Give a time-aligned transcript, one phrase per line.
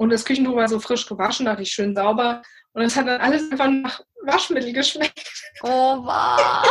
[0.00, 2.40] Und das Küchentuch war so frisch gewaschen, dachte ich schön sauber.
[2.72, 5.30] Und es hat dann alles einfach nach Waschmittel geschmeckt.
[5.62, 6.64] Oh, wow.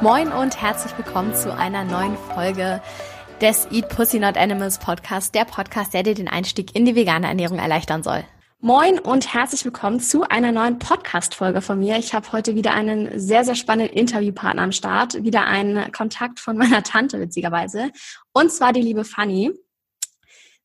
[0.00, 2.80] Moin und herzlich willkommen zu einer neuen Folge
[3.40, 7.26] des Eat Pussy Not Animals Podcast, der Podcast, der dir den Einstieg in die vegane
[7.26, 8.22] Ernährung erleichtern soll.
[8.64, 11.98] Moin und herzlich willkommen zu einer neuen Podcast-Folge von mir.
[11.98, 15.22] Ich habe heute wieder einen sehr, sehr spannenden Interviewpartner am Start.
[15.22, 17.90] Wieder einen Kontakt von meiner Tante, witzigerweise.
[18.32, 19.52] Und zwar die liebe Fanny.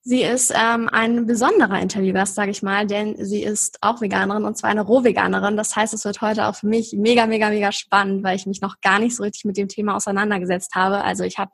[0.01, 4.57] Sie ist ähm, ein besonderer Interviewgast, sage ich mal, denn sie ist auch Veganerin und
[4.57, 5.57] zwar eine Rohveganerin.
[5.57, 8.61] Das heißt, es wird heute auch für mich mega, mega, mega spannend, weil ich mich
[8.61, 11.03] noch gar nicht so richtig mit dem Thema auseinandergesetzt habe.
[11.03, 11.51] Also ich habe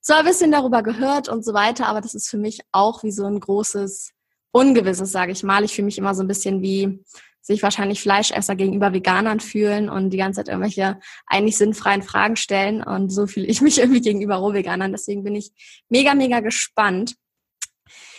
[0.00, 3.12] zwar ein bisschen darüber gehört und so weiter, aber das ist für mich auch wie
[3.12, 4.13] so ein großes
[4.54, 5.64] Ungewisses, sage ich mal.
[5.64, 7.00] Ich fühle mich immer so ein bisschen wie
[7.40, 12.80] sich wahrscheinlich Fleischesser gegenüber Veganern fühlen und die ganze Zeit irgendwelche eigentlich sinnfreien Fragen stellen.
[12.80, 14.92] Und so fühle ich mich irgendwie gegenüber Rohveganern.
[14.92, 15.50] Deswegen bin ich
[15.88, 17.16] mega, mega gespannt.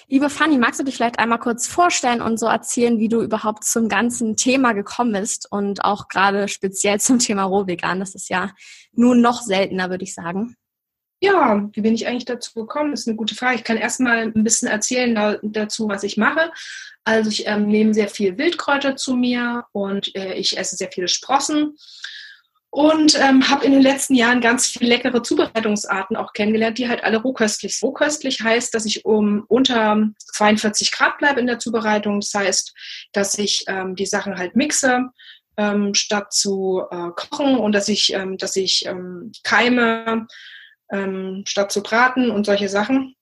[0.09, 3.63] Liebe Fanny, magst du dich vielleicht einmal kurz vorstellen und so erzählen, wie du überhaupt
[3.63, 8.01] zum ganzen Thema gekommen bist und auch gerade speziell zum Thema Rohvegan?
[8.01, 8.51] Das ist ja
[8.91, 10.57] nun noch seltener, würde ich sagen.
[11.25, 12.91] Ja, wie bin ich eigentlich dazu gekommen?
[12.91, 13.55] Das ist eine gute Frage.
[13.55, 16.51] Ich kann erstmal ein bisschen erzählen da, dazu, was ich mache.
[17.03, 21.07] Also ich ähm, nehme sehr viel Wildkräuter zu mir und äh, ich esse sehr viele
[21.07, 21.77] Sprossen
[22.69, 27.03] und ähm, habe in den letzten Jahren ganz viele leckere Zubereitungsarten auch kennengelernt, die halt
[27.03, 27.87] alle rohköstlich sind.
[27.87, 32.19] Rohköstlich heißt, dass ich um unter 42 Grad bleibe in der Zubereitung.
[32.19, 32.73] Das heißt,
[33.13, 35.09] dass ich ähm, die Sachen halt mixe,
[35.57, 40.27] ähm, statt zu äh, kochen und dass ich, ähm, dass ich ähm, Keime
[40.91, 43.15] ähm, statt zu braten und solche Sachen.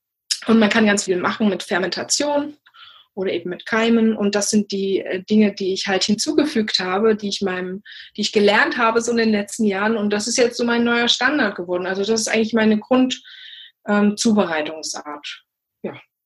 [0.47, 2.57] Und man kann ganz viel machen mit Fermentation
[3.15, 4.15] oder eben mit Keimen.
[4.15, 7.83] Und das sind die äh, Dinge, die ich halt hinzugefügt habe, die ich meinem,
[8.17, 9.97] die ich gelernt habe so in den letzten Jahren.
[9.97, 11.85] Und das ist jetzt so mein neuer Standard geworden.
[11.85, 15.43] Also das ist eigentlich meine Grundzubereitungsart.
[15.45, 15.52] Ähm.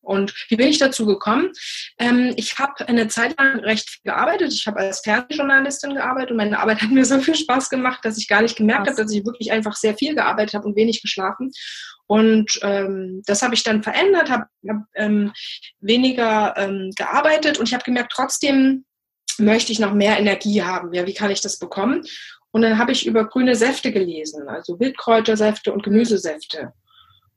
[0.01, 1.51] Und wie bin ich dazu gekommen?
[1.99, 4.53] Ähm, ich habe eine Zeit lang recht viel gearbeitet.
[4.53, 8.17] Ich habe als Fernsehjournalistin gearbeitet und meine Arbeit hat mir so viel Spaß gemacht, dass
[8.17, 11.01] ich gar nicht gemerkt habe, dass ich wirklich einfach sehr viel gearbeitet habe und wenig
[11.01, 11.51] geschlafen.
[12.07, 15.33] Und ähm, das habe ich dann verändert, habe hab, ähm,
[15.81, 18.85] weniger ähm, gearbeitet und ich habe gemerkt, trotzdem
[19.37, 20.93] möchte ich noch mehr Energie haben.
[20.93, 22.03] Ja, wie kann ich das bekommen?
[22.51, 26.73] Und dann habe ich über grüne Säfte gelesen, also Wildkräutersäfte und Gemüsesäfte.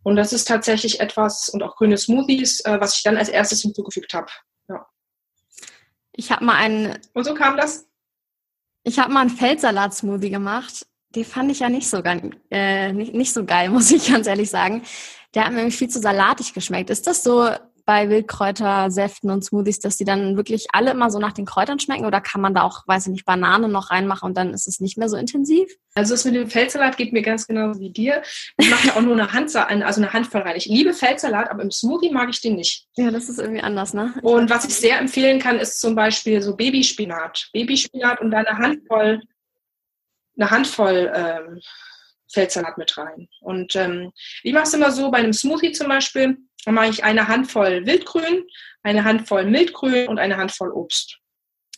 [0.03, 3.63] Und das ist tatsächlich etwas, und auch grüne Smoothies, äh, was ich dann als erstes
[3.63, 4.31] hinzugefügt habe.
[4.69, 4.87] Ja.
[6.13, 6.99] Ich habe mal einen.
[7.13, 7.87] Und so kam das?
[8.83, 10.87] Ich habe mal einen Feldsalat-Smoothie gemacht.
[11.11, 12.03] Den fand ich ja nicht so,
[12.51, 14.83] äh, nicht, nicht so geil, muss ich ganz ehrlich sagen.
[15.35, 16.91] Der hat mir nämlich viel zu salatig geschmeckt.
[16.91, 17.51] Ist das so
[17.91, 22.07] bei Wildkräutersäften und Smoothies, dass die dann wirklich alle immer so nach den Kräutern schmecken
[22.07, 24.79] oder kann man da auch, weiß ich nicht, Banane noch reinmachen und dann ist es
[24.79, 25.69] nicht mehr so intensiv?
[25.95, 28.23] Also das mit dem Feldsalat geht mir ganz genau wie dir.
[28.59, 30.55] Ich mache ja auch nur eine Handsalat, also eine Handvoll rein.
[30.55, 32.87] Ich liebe Feldsalat, aber im Smoothie mag ich den nicht.
[32.95, 34.15] Ja, das ist irgendwie anders, ne?
[34.23, 37.49] Und was ich sehr empfehlen kann, ist zum Beispiel so Babyspinat.
[37.53, 39.21] Babyspinat und dann eine Handvoll,
[40.37, 41.61] eine Handvoll ähm,
[42.33, 43.29] Feldsalat mit rein.
[43.41, 44.13] Und ähm,
[44.45, 47.87] ich mache es immer so bei einem Smoothie zum Beispiel dann mache ich eine Handvoll
[47.87, 48.45] Wildgrün,
[48.83, 51.19] eine Handvoll Mildgrün und eine Handvoll Obst.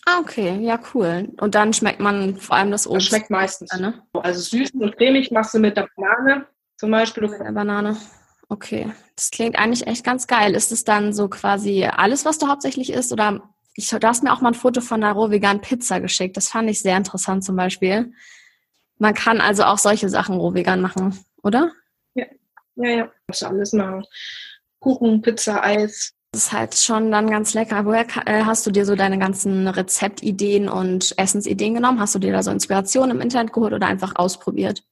[0.04, 1.28] Ah, okay, ja, cool.
[1.40, 3.02] Und dann schmeckt man vor allem das Obst.
[3.02, 3.72] Das schmeckt meistens.
[3.78, 4.02] Ne?
[4.14, 7.28] Also süß und cremig machst du mit der Banane zum Beispiel.
[7.28, 7.96] Mit der Banane.
[8.48, 10.54] Okay, das klingt eigentlich echt ganz geil.
[10.54, 13.12] Ist es dann so quasi alles, was du hauptsächlich isst?
[13.12, 16.36] Oder ich, du hast mir auch mal ein Foto von einer rohvegan Pizza geschickt.
[16.36, 18.12] Das fand ich sehr interessant zum Beispiel.
[18.98, 21.72] Man kann also auch solche Sachen rohvegan machen, oder?
[22.14, 22.26] Ja,
[22.74, 23.12] ja, ja.
[23.26, 24.04] Kannst du alles machen.
[24.82, 26.12] Kuchen, Pizza, Eis.
[26.32, 27.84] Das ist halt schon dann ganz lecker.
[27.84, 32.00] Woher äh, hast du dir so deine ganzen Rezeptideen und Essensideen genommen?
[32.00, 34.82] Hast du dir da so Inspirationen im Internet geholt oder einfach ausprobiert?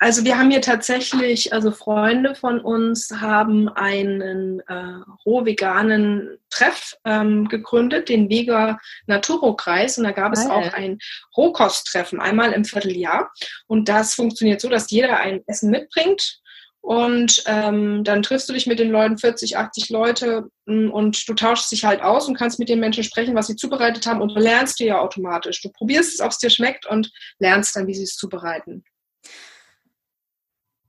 [0.00, 7.48] Also wir haben hier tatsächlich, also Freunde von uns haben einen äh, roh-veganen Treff ähm,
[7.48, 9.98] gegründet, den Vega Naturo-Kreis.
[9.98, 10.52] Und da gab es Geil.
[10.52, 10.98] auch ein
[11.36, 13.30] Rohkosttreffen, einmal im Vierteljahr.
[13.66, 16.40] Und das funktioniert so, dass jeder ein Essen mitbringt
[16.80, 21.34] und ähm, dann triffst du dich mit den Leuten, 40, 80 Leute, mm, und du
[21.34, 24.22] tauschst dich halt aus und kannst mit den Menschen sprechen, was sie zubereitet haben.
[24.22, 25.60] Und du lernst dir ja automatisch.
[25.60, 28.84] Du probierst es, ob es dir schmeckt und lernst dann, wie sie es zubereiten.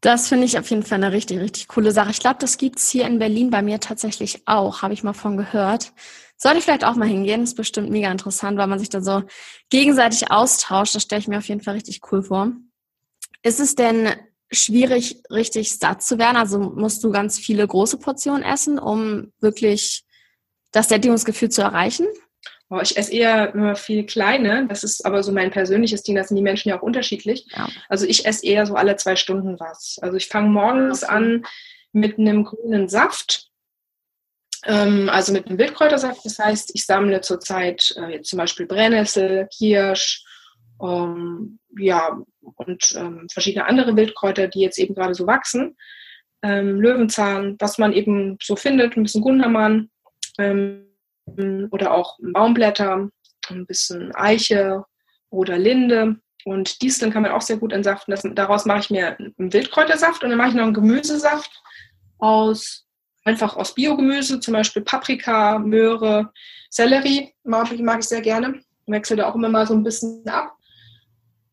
[0.01, 2.12] Das finde ich auf jeden Fall eine richtig, richtig coole Sache.
[2.12, 5.13] Ich glaube, das gibt es hier in Berlin bei mir tatsächlich auch, habe ich mal
[5.13, 5.92] von gehört.
[6.38, 9.24] Sollte ich vielleicht auch mal hingehen, ist bestimmt mega interessant, weil man sich da so
[9.69, 10.95] gegenseitig austauscht.
[10.95, 12.53] Das stelle ich mir auf jeden Fall richtig cool vor.
[13.44, 14.13] Ist es denn
[14.51, 16.37] schwierig, richtig satt zu werden.
[16.37, 20.03] Also musst du ganz viele große Portionen essen, um wirklich
[20.71, 22.07] das Sättigungsgefühl zu erreichen?
[22.71, 24.67] Oh, ich esse eher immer viel kleine.
[24.67, 26.15] Das ist aber so mein persönliches Ding.
[26.15, 27.47] Das sind die Menschen ja auch unterschiedlich.
[27.55, 27.67] Ja.
[27.87, 29.97] Also ich esse eher so alle zwei Stunden was.
[30.01, 31.13] Also ich fange morgens okay.
[31.13, 31.45] an
[31.93, 33.47] mit einem grünen Saft.
[34.65, 36.23] Ähm, also mit einem Wildkräutersaft.
[36.23, 40.23] Das heißt, ich sammle zurzeit äh, jetzt zum Beispiel Brennnessel, Kirsch,
[40.81, 42.21] ähm, ja,
[42.55, 45.77] und ähm, verschiedene andere Wildkräuter, die jetzt eben gerade so wachsen.
[46.41, 49.89] Ähm, Löwenzahn, was man eben so findet, ein bisschen Gundermann.
[50.37, 50.85] Ähm,
[51.69, 53.09] oder auch Baumblätter,
[53.49, 54.83] ein bisschen Eiche
[55.29, 56.15] oder Linde.
[56.45, 58.11] Und Disteln kann man auch sehr gut entsaften.
[58.11, 61.61] Das, daraus mache ich mir einen Wildkräutersaft und dann mache ich noch einen Gemüsesaft
[62.17, 62.87] aus
[63.25, 66.31] einfach aus Biogemüse, zum Beispiel Paprika, Möhre,
[66.69, 68.61] Sellerie, mag ich, mag ich sehr gerne.
[68.87, 70.55] Wechsle da auch immer mal so ein bisschen ab.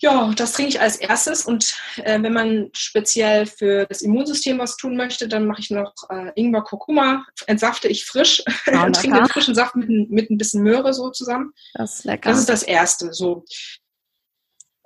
[0.02, 4.76] Ja, das trinke ich als erstes und äh, wenn man speziell für das Immunsystem was
[4.76, 9.16] tun möchte, dann mache ich noch äh, Ingwer Kurkuma, entsafte ich frisch oh, und trinke
[9.16, 11.52] den frischen Saft mit, mit ein bisschen Möhre so zusammen.
[11.75, 12.28] Das ist lecker.
[12.28, 13.14] Das ist das Erste.
[13.14, 13.44] So.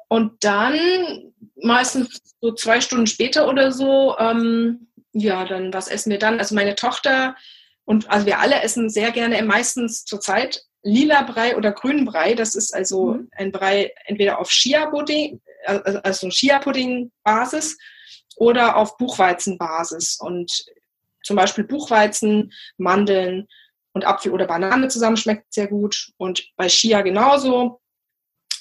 [0.08, 6.20] Und dann meistens so zwei Stunden später oder so, ähm, ja, dann was essen wir
[6.20, 6.38] dann?
[6.38, 7.34] Also meine Tochter
[7.84, 12.34] und also wir alle essen sehr gerne meistens zur Zeit lila Brei oder grünen Brei.
[12.34, 13.28] Das ist also mhm.
[13.32, 17.78] ein Brei entweder auf Chia-Pudding, also Chia-Pudding-Basis
[18.36, 20.18] oder auf Buchweizen-Basis.
[20.20, 20.64] Und
[21.22, 23.46] zum Beispiel Buchweizen, Mandeln
[23.92, 26.12] und Apfel oder Banane zusammen schmeckt sehr gut.
[26.16, 27.80] Und bei Chia genauso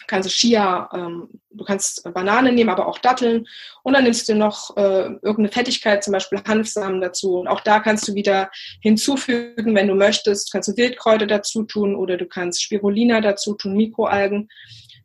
[0.09, 3.47] kannst du Chia, ähm, du kannst Bananen nehmen, aber auch Datteln.
[3.83, 7.39] Und dann nimmst du noch äh, irgendeine Fettigkeit, zum Beispiel Hanfsamen dazu.
[7.39, 8.49] Und auch da kannst du wieder
[8.81, 10.51] hinzufügen, wenn du möchtest.
[10.51, 14.49] Kannst du Wildkräuter dazu tun oder du kannst Spirulina dazu tun, Mikroalgen.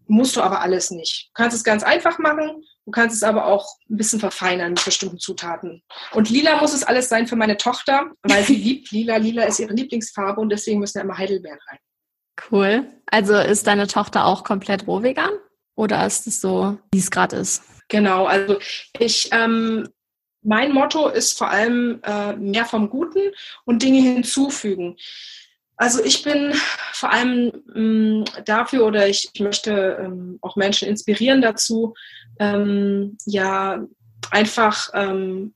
[0.06, 1.29] Musst du aber alles nicht.
[1.29, 2.65] Du kannst es ganz einfach machen.
[2.87, 5.83] Du kannst es aber auch ein bisschen verfeinern mit bestimmten Zutaten.
[6.12, 9.17] Und lila muss es alles sein für meine Tochter, weil sie liebt lila.
[9.17, 11.79] Lila ist ihre Lieblingsfarbe und deswegen müssen da immer Heidelbeeren rein.
[12.51, 12.87] Cool.
[13.07, 15.33] Also ist deine Tochter auch komplett roh vegan?
[15.77, 17.63] Oder ist es so, wie es gerade ist?
[17.89, 18.59] Genau, also
[18.99, 19.89] ich, ähm,
[20.43, 23.33] mein Motto ist vor allem äh, mehr vom Guten
[23.65, 24.97] und Dinge hinzufügen.
[25.77, 26.53] Also ich bin
[26.93, 31.95] vor allem ähm, dafür oder ich, ich möchte ähm, auch Menschen inspirieren dazu,
[32.39, 33.85] ähm, ja
[34.31, 35.55] einfach ähm,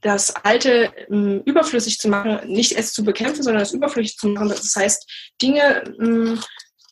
[0.00, 4.48] das Alte ähm, überflüssig zu machen, nicht es zu bekämpfen, sondern es überflüssig zu machen.
[4.48, 5.10] Das heißt,
[5.42, 6.40] Dinge, ähm,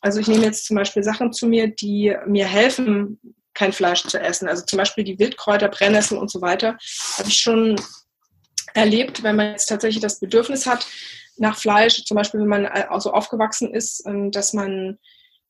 [0.01, 3.19] also ich nehme jetzt zum Beispiel Sachen zu mir, die mir helfen,
[3.53, 4.47] kein Fleisch zu essen.
[4.47, 6.77] Also zum Beispiel die Wildkräuter, Brennnessel und so weiter,
[7.17, 7.75] habe ich schon
[8.73, 10.85] erlebt, wenn man jetzt tatsächlich das Bedürfnis hat
[11.37, 14.99] nach Fleisch, zum Beispiel wenn man also aufgewachsen ist, ähm, dass man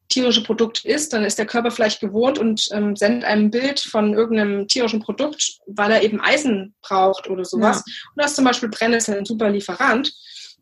[0.10, 3.80] tierische Produkt isst, dann ist der Körper vielleicht gewohnt und ähm, sendet einem ein Bild
[3.80, 7.84] von irgendeinem tierischen Produkt, weil er eben Eisen braucht oder sowas.
[7.86, 7.94] Ja.
[8.16, 10.14] Und das ist zum Beispiel Brennnessel ein super Lieferant.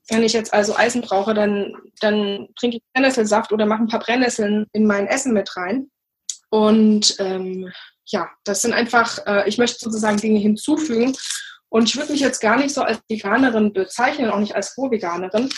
[0.09, 3.99] Wenn ich jetzt also Eisen brauche, dann, dann trinke ich Brennnesselsaft oder mache ein paar
[3.99, 5.89] Brennnesseln in mein Essen mit rein.
[6.49, 7.71] Und ähm,
[8.05, 11.15] ja, das sind einfach, äh, ich möchte sozusagen Dinge hinzufügen.
[11.69, 15.49] Und ich würde mich jetzt gar nicht so als Veganerin bezeichnen, auch nicht als Pro-Veganerin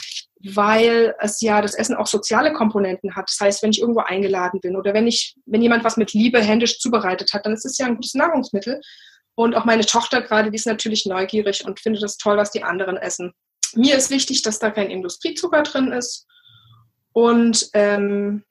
[0.43, 3.29] weil es ja das Essen auch soziale Komponenten hat.
[3.29, 6.39] Das heißt, wenn ich irgendwo eingeladen bin oder wenn ich, wenn jemand was mit Liebe
[6.39, 8.81] händisch zubereitet hat, dann ist es ja ein gutes Nahrungsmittel.
[9.35, 12.63] Und auch meine Tochter gerade, die ist natürlich neugierig und findet es toll, was die
[12.63, 13.33] anderen essen.
[13.75, 16.25] Mir ist wichtig, dass da kein Industriezucker drin ist.
[17.13, 18.43] Und ähm,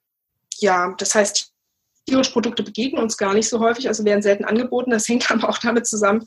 [0.58, 1.52] ja, das heißt,
[2.08, 4.90] tierische Produkte begegnen uns gar nicht so häufig, also werden selten angeboten.
[4.90, 6.24] Das hängt aber auch damit zusammen,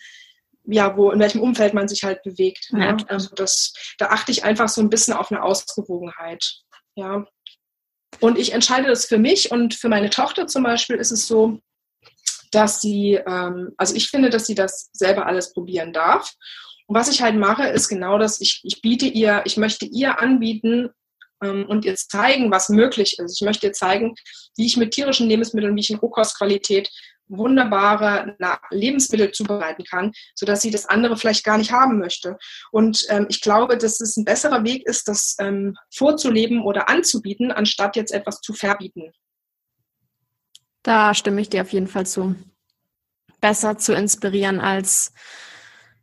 [0.65, 2.69] ja, wo, in welchem Umfeld man sich halt bewegt.
[2.71, 2.93] Ja.
[2.93, 3.05] Ne?
[3.07, 6.61] Also das, da achte ich einfach so ein bisschen auf eine Ausgewogenheit.
[6.95, 7.25] Ja.
[8.19, 11.59] Und ich entscheide das für mich und für meine Tochter zum Beispiel ist es so,
[12.51, 16.33] dass sie, ähm, also ich finde, dass sie das selber alles probieren darf.
[16.87, 20.19] Und was ich halt mache, ist genau das, ich, ich biete ihr, ich möchte ihr
[20.19, 20.89] anbieten
[21.43, 23.39] ähm, und ihr zeigen, was möglich ist.
[23.39, 24.15] Ich möchte ihr zeigen,
[24.57, 26.89] wie ich mit tierischen Lebensmitteln, wie ich in Rohkostqualität
[27.29, 28.35] wunderbare
[28.71, 32.37] Lebensmittel zubereiten kann, sodass sie das andere vielleicht gar nicht haben möchte.
[32.71, 37.51] Und ähm, ich glaube, dass es ein besserer Weg ist, das ähm, vorzuleben oder anzubieten,
[37.51, 39.11] anstatt jetzt etwas zu verbieten.
[40.83, 42.35] Da stimme ich dir auf jeden Fall zu.
[43.41, 45.13] Besser zu inspirieren, als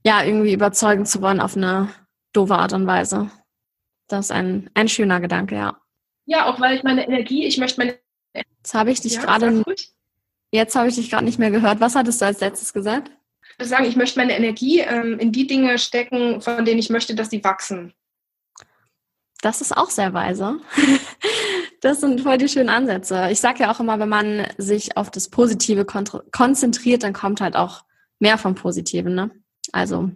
[0.05, 1.89] ja, irgendwie überzeugen zu wollen auf eine
[2.33, 3.31] doofe Art und Weise.
[4.07, 5.81] Das ist ein, ein schöner Gedanke, ja.
[6.27, 7.99] Ja, auch weil ich meine Energie, ich möchte meine.
[8.35, 9.65] Jetzt habe ich dich ja, gerade
[10.57, 11.81] Jetzt habe ich dich gerade nicht mehr gehört.
[11.81, 13.11] Was hattest du als letztes gesagt?
[13.53, 16.89] Ich würde sagen, ich möchte meine Energie ähm, in die Dinge stecken, von denen ich
[16.89, 17.93] möchte, dass sie wachsen.
[19.43, 20.61] Das ist auch sehr weise.
[21.83, 23.29] Das sind voll die schönen Ansätze.
[23.31, 27.55] Ich sage ja auch immer, wenn man sich auf das Positive konzentriert, dann kommt halt
[27.55, 27.85] auch
[28.19, 29.15] mehr vom Positiven.
[29.15, 29.31] Ne?
[29.73, 30.11] Also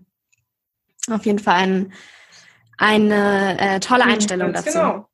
[1.11, 1.93] auf jeden Fall ein,
[2.79, 4.73] eine äh, tolle Einstellung dazu.
[4.73, 5.09] Genau.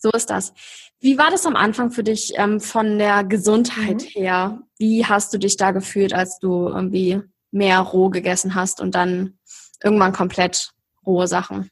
[0.00, 0.54] So ist das.
[1.00, 4.20] Wie war das am Anfang für dich ähm, von der Gesundheit mhm.
[4.20, 4.62] her?
[4.78, 9.38] Wie hast du dich da gefühlt, als du irgendwie mehr roh gegessen hast und dann
[9.82, 10.72] irgendwann komplett
[11.06, 11.70] rohe Sachen?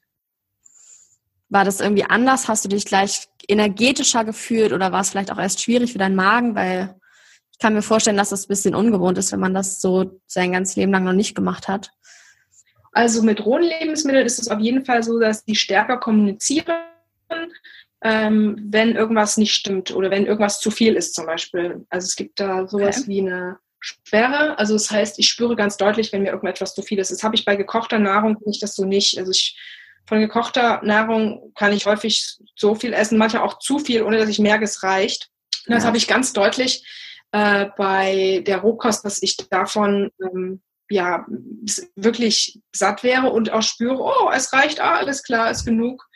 [1.48, 2.48] War das irgendwie anders?
[2.48, 6.16] Hast du dich gleich energetischer gefühlt oder war es vielleicht auch erst schwierig für deinen
[6.16, 6.54] Magen?
[6.54, 6.96] Weil
[7.52, 10.52] ich kann mir vorstellen, dass das ein bisschen ungewohnt ist, wenn man das so sein
[10.52, 11.90] ganzes Leben lang noch nicht gemacht hat.
[12.92, 16.66] Also mit rohen Lebensmitteln ist es auf jeden Fall so, dass die stärker kommunizieren,
[18.02, 21.86] ähm, wenn irgendwas nicht stimmt oder wenn irgendwas zu viel ist zum Beispiel.
[21.88, 23.08] Also es gibt da sowas okay.
[23.08, 24.58] wie eine Sperre.
[24.58, 27.10] Also das heißt, ich spüre ganz deutlich, wenn mir irgendetwas zu viel ist.
[27.10, 29.18] Das habe ich bei gekochter Nahrung nicht das so nicht.
[29.18, 29.56] Also ich
[30.06, 34.28] von gekochter Nahrung kann ich häufig so viel essen, manchmal auch zu viel, ohne dass
[34.28, 35.30] ich merke, es reicht.
[35.66, 35.88] Und das ja.
[35.88, 36.86] habe ich ganz deutlich
[37.32, 41.26] äh, bei der Rohkost, dass ich davon ähm, ja
[41.96, 46.06] wirklich satt wäre und auch spüre, oh, es reicht, ah, alles klar, ist genug.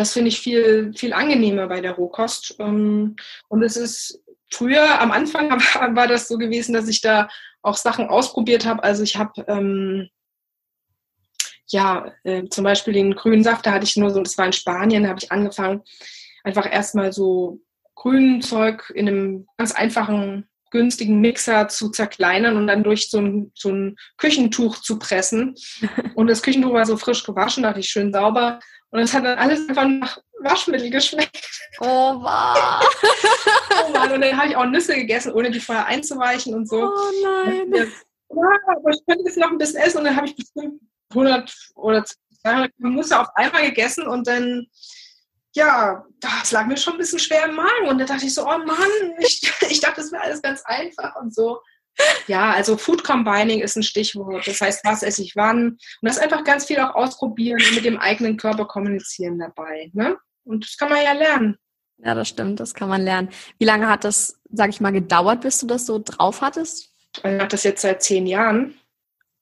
[0.00, 2.56] Das finde ich viel, viel angenehmer bei der Rohkost.
[2.58, 3.16] Ähm,
[3.48, 5.50] und es ist früher, am Anfang
[5.94, 7.28] war das so gewesen, dass ich da
[7.60, 8.82] auch Sachen ausprobiert habe.
[8.82, 10.08] Also ich habe ähm,
[11.66, 14.54] ja, äh, zum Beispiel den grünen Saft, da hatte ich nur so, das war in
[14.54, 15.82] Spanien, da habe ich angefangen,
[16.44, 17.60] einfach erstmal so
[17.94, 23.52] grünen Zeug in einem ganz einfachen, günstigen Mixer zu zerkleinern und dann durch so ein,
[23.54, 25.56] so ein Küchentuch zu pressen.
[26.14, 28.60] Und das Küchentuch war so frisch gewaschen, da hatte ich schön sauber.
[28.90, 31.48] Und es hat dann alles einfach nach Waschmittel geschmeckt.
[31.80, 32.82] Oh, wow.
[33.86, 36.86] oh Mann, und dann habe ich auch Nüsse gegessen, ohne die vorher einzuweichen und so.
[36.86, 37.72] Oh nein.
[37.72, 40.80] Ja, aber ich könnte jetzt noch ein bisschen essen und dann habe ich bestimmt
[41.10, 42.04] 100 oder
[42.42, 44.66] 200 Musse auf einmal gegessen und dann,
[45.52, 47.88] ja, das lag mir schon ein bisschen schwer im Magen.
[47.88, 51.16] Und da dachte ich so, oh Mann, ich, ich dachte, das wäre alles ganz einfach
[51.16, 51.60] und so.
[52.26, 54.46] Ja, also Food Combining ist ein Stichwort.
[54.46, 55.70] Das heißt, was esse ich wann?
[55.70, 59.90] Und das einfach ganz viel auch ausprobieren und mit dem eigenen Körper kommunizieren dabei.
[59.92, 60.16] Ne?
[60.44, 61.56] Und das kann man ja lernen.
[61.98, 63.28] Ja, das stimmt, das kann man lernen.
[63.58, 66.94] Wie lange hat das, sag ich mal, gedauert, bis du das so drauf hattest?
[67.16, 68.74] Ich mache das jetzt seit zehn Jahren.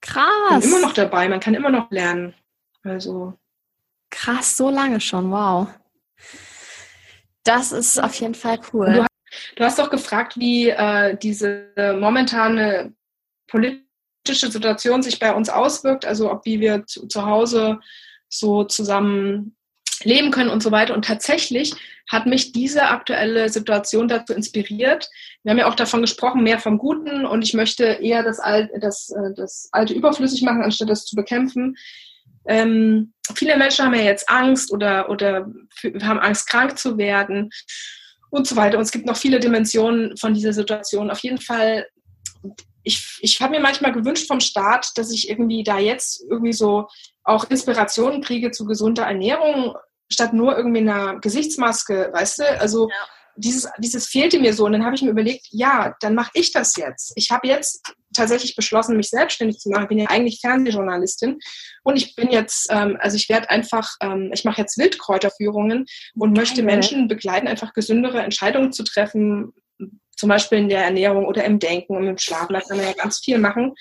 [0.00, 0.60] Krass.
[0.60, 2.34] Bin immer noch dabei, man kann immer noch lernen.
[2.82, 3.34] Also.
[4.10, 5.68] Krass, so lange schon, wow.
[7.44, 9.06] Das ist auf jeden Fall cool.
[9.56, 11.68] Du, hast doch gefragt, wie äh, diese
[11.98, 12.94] momentane
[13.46, 17.80] politische Situation sich bei uns auswirkt, also ob wie wir zu, zu Hause
[18.28, 19.56] so zusammen
[20.04, 20.94] leben können und so weiter.
[20.94, 21.74] Und tatsächlich
[22.08, 25.10] hat mich diese aktuelle Situation dazu inspiriert.
[25.42, 28.70] Wir haben ja auch davon gesprochen, mehr vom Guten und ich möchte eher das, Al
[28.80, 31.76] das, äh, das Alte überflüssig machen, anstatt das zu bekämpfen.
[32.46, 35.52] Ähm, viele Menschen haben ja jetzt Angst oder, oder
[36.02, 37.50] haben Angst, krank zu werden
[38.30, 38.78] und so weiter.
[38.78, 41.10] Und es gibt noch viele Dimensionen von dieser Situation.
[41.10, 41.86] Auf jeden Fall,
[42.82, 46.88] ich, ich habe mir manchmal gewünscht vom Staat, dass ich irgendwie da jetzt irgendwie so
[47.24, 49.74] auch Inspirationen kriege zu gesunder Ernährung
[50.10, 52.60] statt nur irgendwie einer Gesichtsmaske, weißt du?
[52.60, 52.96] Also ja.
[53.36, 54.64] dieses, dieses fehlte mir so.
[54.64, 57.12] Und dann habe ich mir überlegt, ja, dann mache ich das jetzt.
[57.16, 59.84] Ich habe jetzt tatsächlich beschlossen, mich selbstständig zu machen.
[59.84, 61.38] Ich bin ja eigentlich Fernsehjournalistin
[61.82, 66.36] und ich bin jetzt, ähm, also ich werde einfach, ähm, ich mache jetzt Wildkräuterführungen und
[66.36, 69.52] möchte Menschen begleiten, einfach gesündere Entscheidungen zu treffen,
[70.16, 72.52] zum Beispiel in der Ernährung oder im Denken und im Schlafen.
[72.52, 73.74] Da kann man ja ganz viel machen.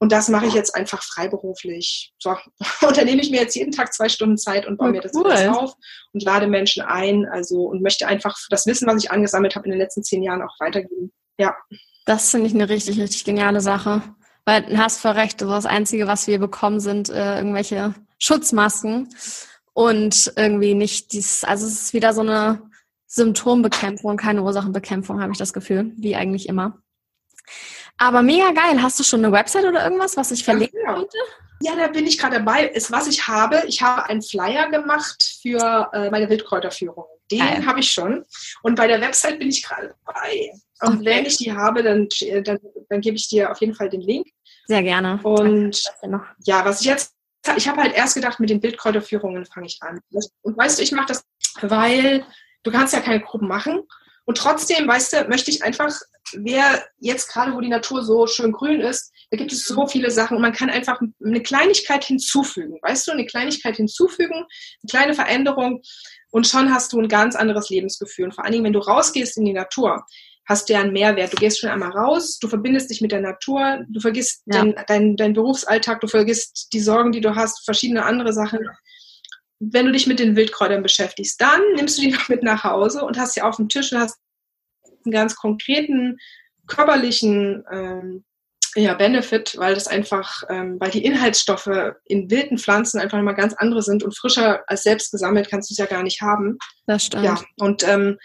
[0.00, 2.12] Und das mache ich jetzt einfach freiberuflich.
[2.18, 2.36] So,
[2.86, 5.00] und da nehme ich mir jetzt jeden Tag zwei Stunden Zeit und baue oh, mir
[5.00, 5.32] das cool.
[5.48, 5.74] auf
[6.12, 7.26] und lade Menschen ein.
[7.26, 10.42] Also und möchte einfach das Wissen, was ich angesammelt habe in den letzten zehn Jahren,
[10.42, 11.12] auch weitergeben.
[11.38, 11.56] Ja.
[12.08, 14.00] Das finde ich eine richtig, richtig geniale Sache.
[14.46, 19.14] Weil du hast voll recht, das Einzige, was wir bekommen, sind äh, irgendwelche Schutzmasken
[19.74, 22.62] und irgendwie nicht dieses, also es ist wieder so eine
[23.08, 26.78] Symptombekämpfung, keine Ursachenbekämpfung, habe ich das Gefühl, wie eigentlich immer.
[27.98, 28.82] Aber mega geil.
[28.82, 31.18] Hast du schon eine Website oder irgendwas, was ich verlinken ja, könnte?
[31.60, 32.68] Ja, da bin ich gerade dabei.
[32.68, 37.04] Ist, was ich habe, ich habe einen Flyer gemacht für äh, meine Wildkräuterführung.
[37.30, 38.24] Den habe ich schon.
[38.62, 40.52] Und bei der Website bin ich gerade dabei.
[40.80, 41.04] Und okay.
[41.04, 42.08] wenn ich die habe, dann,
[42.44, 42.58] dann,
[42.88, 44.28] dann gebe ich dir auf jeden Fall den Link.
[44.66, 45.18] Sehr gerne.
[45.22, 45.82] Und
[46.44, 47.14] ja, was ich jetzt,
[47.56, 50.00] ich habe halt erst gedacht, mit den Wildkräuterführungen fange ich an.
[50.42, 51.24] Und weißt du, ich mache das,
[51.62, 52.24] weil
[52.62, 53.82] du kannst ja keine Gruppen machen.
[54.24, 55.90] Und trotzdem, weißt du, möchte ich einfach,
[56.34, 60.10] wer jetzt gerade, wo die Natur so schön grün ist, da gibt es so viele
[60.10, 65.14] Sachen und man kann einfach eine Kleinigkeit hinzufügen, weißt du, eine Kleinigkeit hinzufügen, eine kleine
[65.14, 65.82] Veränderung
[66.30, 68.26] und schon hast du ein ganz anderes Lebensgefühl.
[68.26, 70.04] Und vor allen Dingen, wenn du rausgehst in die Natur,
[70.46, 71.32] hast du ja einen Mehrwert.
[71.32, 74.60] Du gehst schon einmal raus, du verbindest dich mit der Natur, du vergisst ja.
[74.60, 78.60] deinen dein, dein Berufsalltag, du vergisst die Sorgen, die du hast, verschiedene andere Sachen
[79.60, 83.04] wenn du dich mit den Wildkräutern beschäftigst, dann nimmst du die noch mit nach Hause
[83.04, 84.18] und hast sie auf dem Tisch und hast
[85.04, 86.18] einen ganz konkreten
[86.66, 88.24] körperlichen ähm,
[88.82, 91.70] ja, Benefit, weil das einfach, ähm, weil die Inhaltsstoffe
[92.04, 95.74] in wilden Pflanzen einfach immer ganz andere sind und frischer als selbst gesammelt kannst du
[95.74, 96.58] es ja gar nicht haben.
[96.86, 97.24] Das stimmt.
[97.24, 98.18] Ja, und ähm,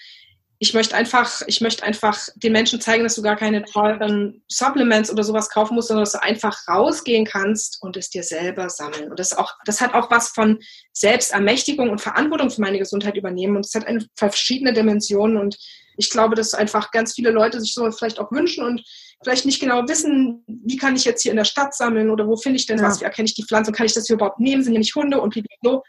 [0.63, 5.11] ich möchte einfach, ich möchte einfach den Menschen zeigen, dass du gar keine teuren Supplements
[5.11, 9.09] oder sowas kaufen musst, sondern dass du einfach rausgehen kannst und es dir selber sammeln.
[9.09, 10.59] Und das auch, das hat auch was von
[10.93, 13.57] Selbstermächtigung und Verantwortung für meine Gesundheit übernehmen.
[13.57, 15.35] Und es hat eine, verschiedene Dimensionen.
[15.35, 15.57] Und
[15.97, 18.83] ich glaube, dass einfach ganz viele Leute sich so vielleicht auch wünschen und
[19.23, 22.35] vielleicht nicht genau wissen, wie kann ich jetzt hier in der Stadt sammeln oder wo
[22.35, 22.85] finde ich denn ja.
[22.85, 24.79] was, wie erkenne ich die Pflanze und kann ich das hier überhaupt nehmen, sind ja
[24.79, 25.81] nicht Hunde und blablabla.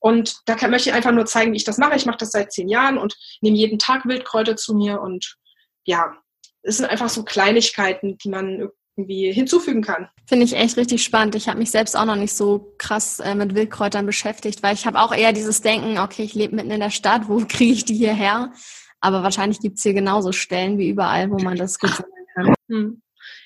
[0.00, 1.94] Und da kann, möchte ich einfach nur zeigen, wie ich das mache.
[1.94, 5.00] Ich mache das seit zehn Jahren und nehme jeden Tag Wildkräuter zu mir.
[5.00, 5.36] Und
[5.84, 6.14] ja,
[6.62, 10.08] es sind einfach so Kleinigkeiten, die man irgendwie hinzufügen kann.
[10.26, 11.34] Finde ich echt richtig spannend.
[11.34, 14.86] Ich habe mich selbst auch noch nicht so krass äh, mit Wildkräutern beschäftigt, weil ich
[14.86, 17.84] habe auch eher dieses Denken, okay, ich lebe mitten in der Stadt, wo kriege ich
[17.84, 18.52] die hierher?
[19.00, 22.54] Aber wahrscheinlich gibt es hier genauso Stellen wie überall, wo man das gut sammeln kann.
[22.68, 23.02] Hm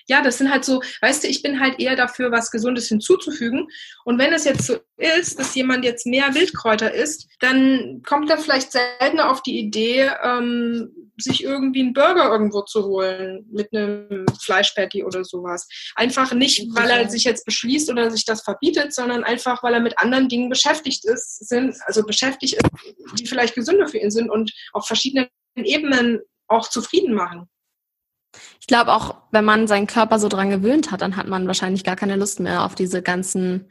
[0.06, 3.68] ja, das sind halt so, weißt du, ich bin halt eher dafür, was Gesundes hinzuzufügen.
[4.04, 8.38] Und wenn es jetzt so ist, dass jemand jetzt mehr Wildkräuter isst, dann kommt er
[8.38, 14.26] vielleicht seltener auf die Idee, ähm, sich irgendwie einen Burger irgendwo zu holen mit einem
[14.42, 15.68] Fleischpatty oder sowas.
[15.94, 19.80] Einfach nicht, weil er sich jetzt beschließt oder sich das verbietet, sondern einfach, weil er
[19.80, 24.28] mit anderen Dingen beschäftigt ist, sind, also beschäftigt ist, die vielleicht gesünder für ihn sind
[24.28, 25.28] und auf verschiedenen
[25.62, 27.48] Ebenen auch zufrieden machen.
[28.60, 31.84] Ich glaube auch, wenn man seinen Körper so dran gewöhnt hat, dann hat man wahrscheinlich
[31.84, 33.70] gar keine Lust mehr auf diese ganzen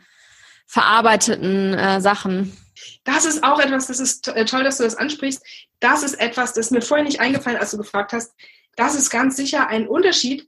[0.68, 2.56] verarbeiteten äh, Sachen.
[3.04, 5.44] Das ist auch etwas, das ist äh, toll, dass du das ansprichst.
[5.80, 8.34] Das ist etwas, das mir vorher nicht eingefallen, als du gefragt hast.
[8.76, 10.48] Das ist ganz sicher ein Unterschied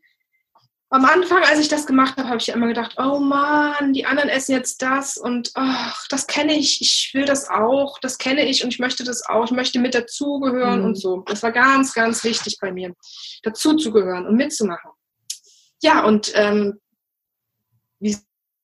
[0.90, 4.30] am Anfang, als ich das gemacht habe, habe ich immer gedacht, oh Mann, die anderen
[4.30, 8.64] essen jetzt das und ach, das kenne ich, ich will das auch, das kenne ich
[8.64, 10.86] und ich möchte das auch, ich möchte mit dazugehören mhm.
[10.86, 11.24] und so.
[11.26, 12.94] Das war ganz, ganz wichtig bei mir,
[13.44, 14.92] dazuzugehören und mitzumachen.
[15.82, 16.80] Ja, und ähm,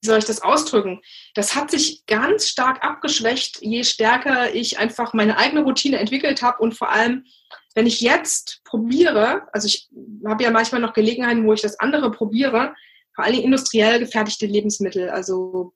[0.01, 1.01] wie soll ich das ausdrücken?
[1.35, 6.61] Das hat sich ganz stark abgeschwächt, je stärker ich einfach meine eigene Routine entwickelt habe
[6.61, 7.25] und vor allem
[7.73, 9.89] wenn ich jetzt probiere, also ich
[10.27, 12.73] habe ja manchmal noch Gelegenheiten, wo ich das andere probiere,
[13.15, 15.73] vor allem industriell gefertigte Lebensmittel, also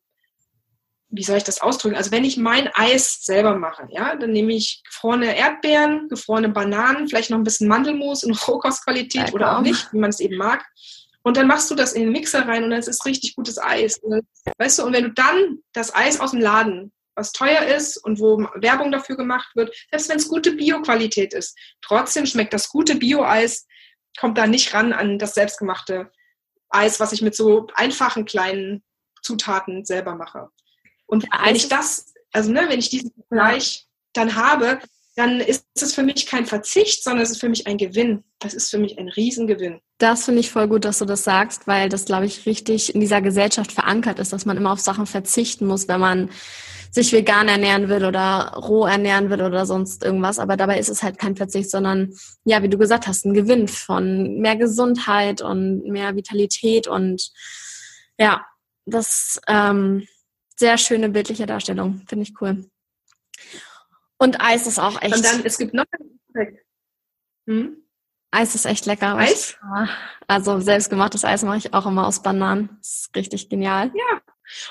[1.09, 1.95] wie soll ich das ausdrücken?
[1.95, 7.07] Also wenn ich mein Eis selber mache, ja, dann nehme ich gefrorene Erdbeeren, gefrorene Bananen,
[7.07, 10.65] vielleicht noch ein bisschen Mandelmus in Rohkostqualität oder auch nicht, wie man es eben mag.
[11.25, 13.57] Und dann machst du das in den Mixer rein und dann ist es richtig gutes
[13.57, 13.99] Eis.
[14.59, 18.19] Weißt du, und wenn du dann das Eis aus dem Laden was teuer ist und
[18.19, 21.57] wo Werbung dafür gemacht wird, selbst wenn es gute Bioqualität ist.
[21.81, 23.65] Trotzdem schmeckt das gute Bio-Eis,
[24.19, 26.11] kommt da nicht ran an das selbstgemachte
[26.69, 28.83] Eis, was ich mit so einfachen kleinen
[29.23, 30.49] Zutaten selber mache.
[31.07, 34.79] Und ja, wenn ich das, also ne, wenn ich diesen Vergleich dann habe,
[35.15, 38.23] dann ist es für mich kein Verzicht, sondern es ist für mich ein Gewinn.
[38.39, 39.79] Das ist für mich ein Riesengewinn.
[39.97, 42.99] Das finde ich voll gut, dass du das sagst, weil das, glaube ich, richtig in
[42.99, 46.29] dieser Gesellschaft verankert ist, dass man immer auf Sachen verzichten muss, wenn man
[46.91, 50.37] sich vegan ernähren will oder roh ernähren will oder sonst irgendwas.
[50.37, 53.67] Aber dabei ist es halt kein Verzicht, sondern ja, wie du gesagt hast, ein Gewinn
[53.69, 57.31] von mehr Gesundheit und mehr Vitalität und
[58.17, 58.45] ja,
[58.85, 60.07] das ähm,
[60.57, 62.01] sehr schöne bildliche Darstellung.
[62.07, 62.65] Finde ich cool.
[64.17, 65.15] Und Eis ist auch echt.
[65.15, 65.85] Und dann, es gibt noch
[67.47, 67.77] hm?
[68.31, 69.15] Eis ist echt lecker.
[69.17, 69.57] Eis?
[70.27, 72.69] also selbstgemachtes Eis mache ich auch immer aus Bananen.
[72.81, 73.91] Das ist richtig genial.
[73.93, 74.21] Ja,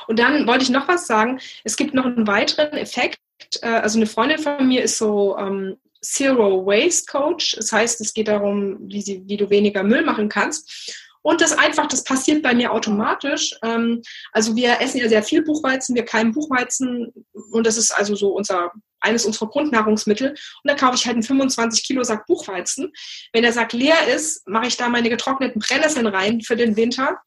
[0.06, 1.40] und dann wollte ich noch was sagen.
[1.64, 3.18] Es gibt noch einen weiteren Effekt.
[3.62, 7.56] Äh, also eine Freundin von mir ist so ähm, Zero Waste Coach.
[7.56, 11.03] Das heißt, es geht darum, wie, sie, wie du weniger Müll machen kannst.
[11.24, 13.54] Und das einfach, das passiert bei mir automatisch.
[13.62, 17.12] Ähm, also wir essen ja sehr viel Buchweizen, wir keimen Buchweizen
[17.50, 20.30] und das ist also so unser eines unserer Grundnahrungsmittel.
[20.30, 22.90] Und da kaufe ich halt einen 25 Kilo Sack Buchweizen.
[23.32, 27.18] Wenn der Sack leer ist, mache ich da meine getrockneten Brennnesseln rein für den Winter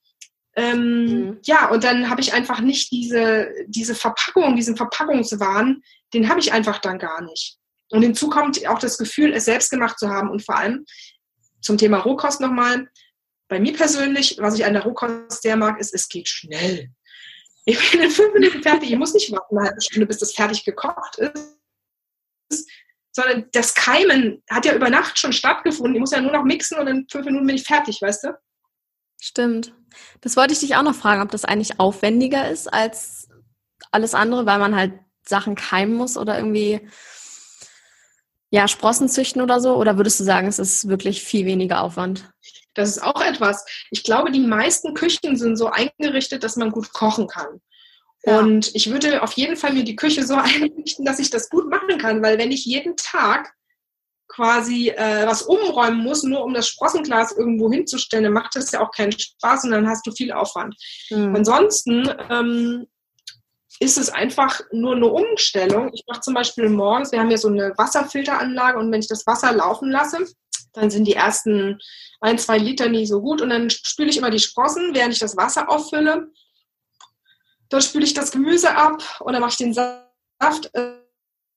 [0.58, 1.38] ähm, mhm.
[1.46, 5.84] Ja, und dann habe ich einfach nicht diese, diese Verpackung, diesen Verpackungswahn,
[6.16, 7.58] den habe ich einfach dann gar nicht.
[7.92, 10.86] Und hinzu kommt auch das Gefühl, es selbst gemacht zu haben und vor allem
[11.62, 12.90] zum Thema Rohkost nochmal.
[13.48, 16.90] Bei mir persönlich, was ich an der Rohkost sehr mag, ist, es geht schnell.
[17.66, 18.92] Ich bin in fünf Minuten fertig.
[18.92, 22.68] Ich muss nicht warten eine halbe Stunde, bis das fertig gekocht ist,
[23.12, 25.96] sondern das Keimen hat ja über Nacht schon stattgefunden.
[25.96, 28.38] Ich muss ja nur noch mixen und in fünf Minuten bin ich fertig, weißt du?
[29.20, 29.74] Stimmt.
[30.22, 33.28] Das wollte ich dich auch noch fragen, ob das eigentlich aufwendiger ist als
[33.92, 34.94] alles andere, weil man halt
[35.26, 36.88] Sachen keimen muss oder irgendwie
[38.50, 39.76] ja, Sprossen züchten oder so?
[39.76, 42.30] Oder würdest du sagen, es ist wirklich viel weniger Aufwand?
[42.78, 43.66] Das ist auch etwas.
[43.90, 47.60] Ich glaube, die meisten Küchen sind so eingerichtet, dass man gut kochen kann.
[48.24, 48.40] Ja.
[48.40, 51.70] Und ich würde auf jeden Fall mir die Küche so einrichten, dass ich das gut
[51.70, 53.54] machen kann, weil wenn ich jeden Tag
[54.28, 58.82] quasi äh, was umräumen muss, nur um das Sprossenglas irgendwo hinzustellen, dann macht das ja
[58.82, 60.76] auch keinen Spaß und dann hast du viel Aufwand.
[61.10, 61.36] Mhm.
[61.36, 62.86] Ansonsten ähm,
[63.80, 65.92] ist es einfach nur eine Umstellung.
[65.94, 69.26] Ich mache zum Beispiel morgens, wir haben ja so eine Wasserfilteranlage und wenn ich das
[69.26, 70.26] Wasser laufen lasse,
[70.74, 71.80] dann sind die ersten
[72.22, 75.20] ein, zwei Liter nie so gut und dann spüle ich immer die Sprossen, während ich
[75.20, 76.32] das Wasser auffülle.
[77.70, 80.72] Dann spüle ich das Gemüse ab und dann mache ich den Saft.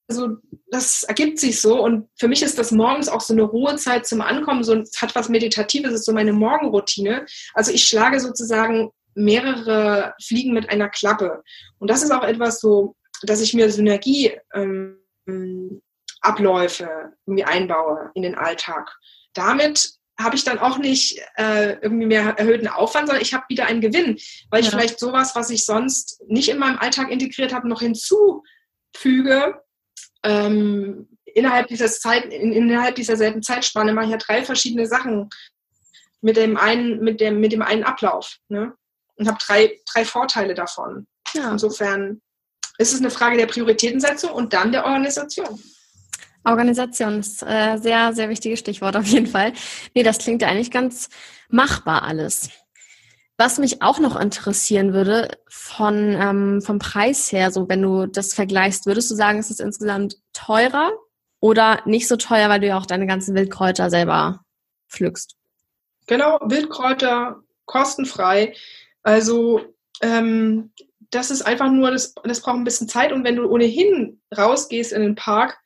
[0.08, 0.36] Also
[0.70, 4.20] das ergibt sich so und für mich ist das morgens auch so eine Ruhezeit zum
[4.20, 7.26] Ankommen, so hat was Meditatives, ist so meine Morgenroutine.
[7.54, 11.42] Also ich schlage sozusagen mehrere Fliegen mit einer Klappe.
[11.78, 14.96] Und das ist auch etwas so, dass ich mir Synergieabläufe
[15.26, 15.82] ähm,
[17.26, 18.90] irgendwie einbaue in den Alltag.
[19.34, 23.66] Damit habe ich dann auch nicht äh, irgendwie mehr erhöhten Aufwand, sondern ich habe wieder
[23.66, 24.18] einen Gewinn,
[24.50, 24.66] weil ja.
[24.66, 29.62] ich vielleicht sowas, was ich sonst nicht in meinem Alltag integriert habe, noch hinzufüge.
[30.22, 35.30] Ähm, innerhalb dieser Zeit, in, innerhalb dieser selben Zeitspanne mache ich ja drei verschiedene Sachen
[36.20, 38.36] mit dem einen, mit dem, mit dem einen Ablauf.
[38.48, 38.74] Ne?
[39.20, 41.06] und habe drei, drei Vorteile davon.
[41.34, 41.52] Ja.
[41.52, 42.22] Insofern
[42.78, 45.62] ist es eine Frage der Prioritätensetzung und dann der Organisation.
[46.44, 49.52] Organisation ist äh, sehr, sehr wichtiges Stichwort auf jeden Fall.
[49.94, 51.08] Nee, das klingt ja eigentlich ganz
[51.48, 52.50] machbar alles.
[53.36, 58.34] Was mich auch noch interessieren würde, von, ähm, vom Preis her, so wenn du das
[58.34, 60.92] vergleichst, würdest du sagen, ist es insgesamt teurer
[61.40, 64.44] oder nicht so teuer, weil du ja auch deine ganzen Wildkräuter selber
[64.90, 65.36] pflückst?
[66.06, 68.54] Genau, Wildkräuter kostenfrei.
[69.02, 69.60] Also
[70.02, 70.72] ähm,
[71.10, 74.92] das ist einfach nur, das, das braucht ein bisschen Zeit und wenn du ohnehin rausgehst
[74.92, 75.58] in den Park,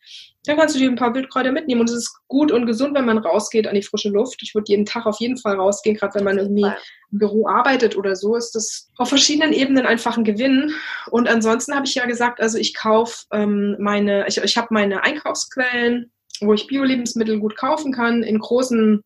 [0.44, 3.06] dann kannst du dir ein paar Wildkräuter mitnehmen und es ist gut und gesund, wenn
[3.06, 4.42] man rausgeht an die frische Luft.
[4.42, 6.70] Ich würde jeden Tag auf jeden Fall rausgehen, gerade wenn man irgendwie
[7.12, 10.72] im Büro arbeitet oder so, ist das auf verschiedenen Ebenen einfach ein Gewinn.
[11.10, 15.02] Und ansonsten habe ich ja gesagt, also ich kaufe ähm, meine, ich, ich habe meine
[15.02, 19.02] Einkaufsquellen, wo ich Bio-Lebensmittel gut kaufen kann, in großen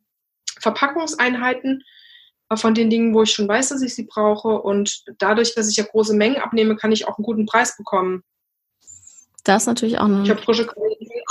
[0.60, 1.84] Verpackungseinheiten
[2.56, 4.48] von den Dingen, wo ich schon weiß, dass ich sie brauche.
[4.48, 8.22] Und dadurch, dass ich ja große Mengen abnehme, kann ich auch einen guten Preis bekommen.
[9.48, 10.22] Das ist natürlich auch eine.
[10.22, 11.24] Ich habe frische Qualität.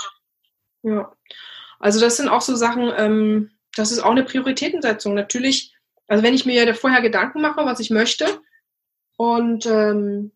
[0.82, 1.12] Ja.
[1.80, 5.14] Also das sind auch so Sachen, ähm, das ist auch eine Prioritätensetzung.
[5.14, 5.76] Natürlich,
[6.08, 8.26] also wenn ich mir ja vorher Gedanken mache, was ich möchte
[9.18, 10.32] und ähm,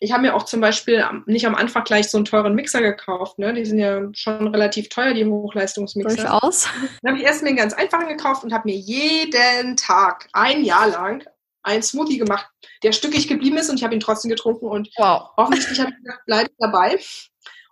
[0.00, 3.38] ich habe mir auch zum Beispiel nicht am Anfang gleich so einen teuren Mixer gekauft.
[3.38, 3.54] Ne?
[3.54, 6.16] Die sind ja schon relativ teuer, die Hochleistungsmixer.
[6.16, 6.68] Durchaus.
[7.02, 10.64] Dann habe ich erst mir einen ganz einfachen gekauft und habe mir jeden Tag, ein
[10.64, 11.24] Jahr lang,
[11.66, 12.46] einen Smoothie gemacht,
[12.82, 15.30] der stückig geblieben ist und ich habe ihn trotzdem getrunken und wow.
[15.36, 16.94] offensichtlich habe ich gesagt, bleib dabei.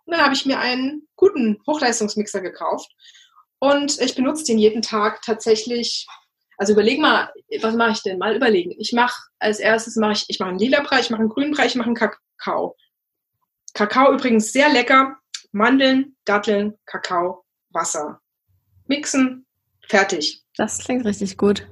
[0.05, 2.91] Und dann habe ich mir einen guten Hochleistungsmixer gekauft
[3.59, 6.07] und ich benutze den jeden Tag tatsächlich
[6.57, 8.19] also überleg mal, was mache ich denn?
[8.19, 8.75] Mal überlegen.
[8.79, 11.53] Ich mache als erstes mache ich, ich mache einen lila Brei, ich mache einen grünen
[11.53, 12.77] Brei, ich mache einen Kakao.
[13.75, 15.17] Kakao übrigens sehr lecker.
[15.51, 18.21] Mandeln, Datteln, Kakao, Wasser.
[18.87, 19.47] Mixen,
[19.89, 20.43] fertig.
[20.57, 21.67] Das klingt richtig gut.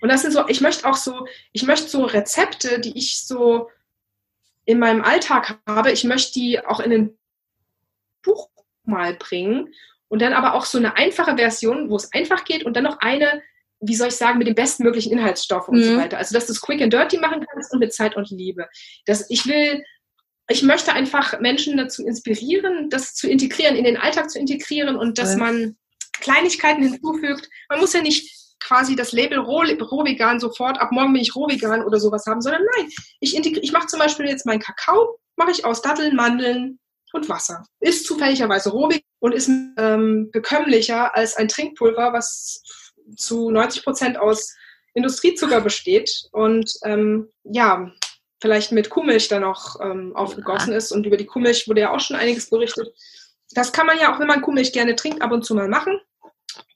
[0.00, 3.70] Und das sind so, ich möchte auch so, ich möchte so Rezepte, die ich so
[4.64, 7.18] in meinem Alltag habe, ich möchte die auch in ein
[8.22, 8.48] Buch
[8.84, 9.74] mal bringen
[10.08, 12.98] und dann aber auch so eine einfache Version, wo es einfach geht und dann noch
[13.00, 13.42] eine,
[13.80, 15.82] wie soll ich sagen, mit dem bestmöglichen Inhaltsstoff und mhm.
[15.82, 16.18] so weiter.
[16.18, 18.68] Also, dass du es quick and dirty machen kannst und mit Zeit und Liebe.
[19.06, 19.84] Das, ich will,
[20.48, 25.18] ich möchte einfach Menschen dazu inspirieren, das zu integrieren, in den Alltag zu integrieren und
[25.18, 25.76] dass man
[26.20, 27.48] Kleinigkeiten hinzufügt.
[27.68, 32.00] Man muss ja nicht quasi das Label Rohvegan sofort, ab morgen bin ich Rohvegan oder
[32.00, 32.88] sowas haben, sondern nein,
[33.20, 36.78] ich, ich mache zum Beispiel jetzt meinen Kakao, mache ich aus Datteln, Mandeln,
[37.14, 37.64] und Wasser.
[37.80, 39.48] Ist zufälligerweise rohig und ist
[39.78, 42.62] ähm, bekömmlicher als ein Trinkpulver, was
[43.16, 44.54] zu 90 Prozent aus
[44.94, 47.90] Industriezucker besteht und ähm, ja,
[48.40, 50.92] vielleicht mit Kuhmilch dann noch ähm, aufgegossen ist.
[50.92, 52.88] Und über die Kuhmilch wurde ja auch schon einiges berichtet.
[53.52, 55.98] Das kann man ja auch, wenn man Kuhmilch gerne trinkt, ab und zu mal machen.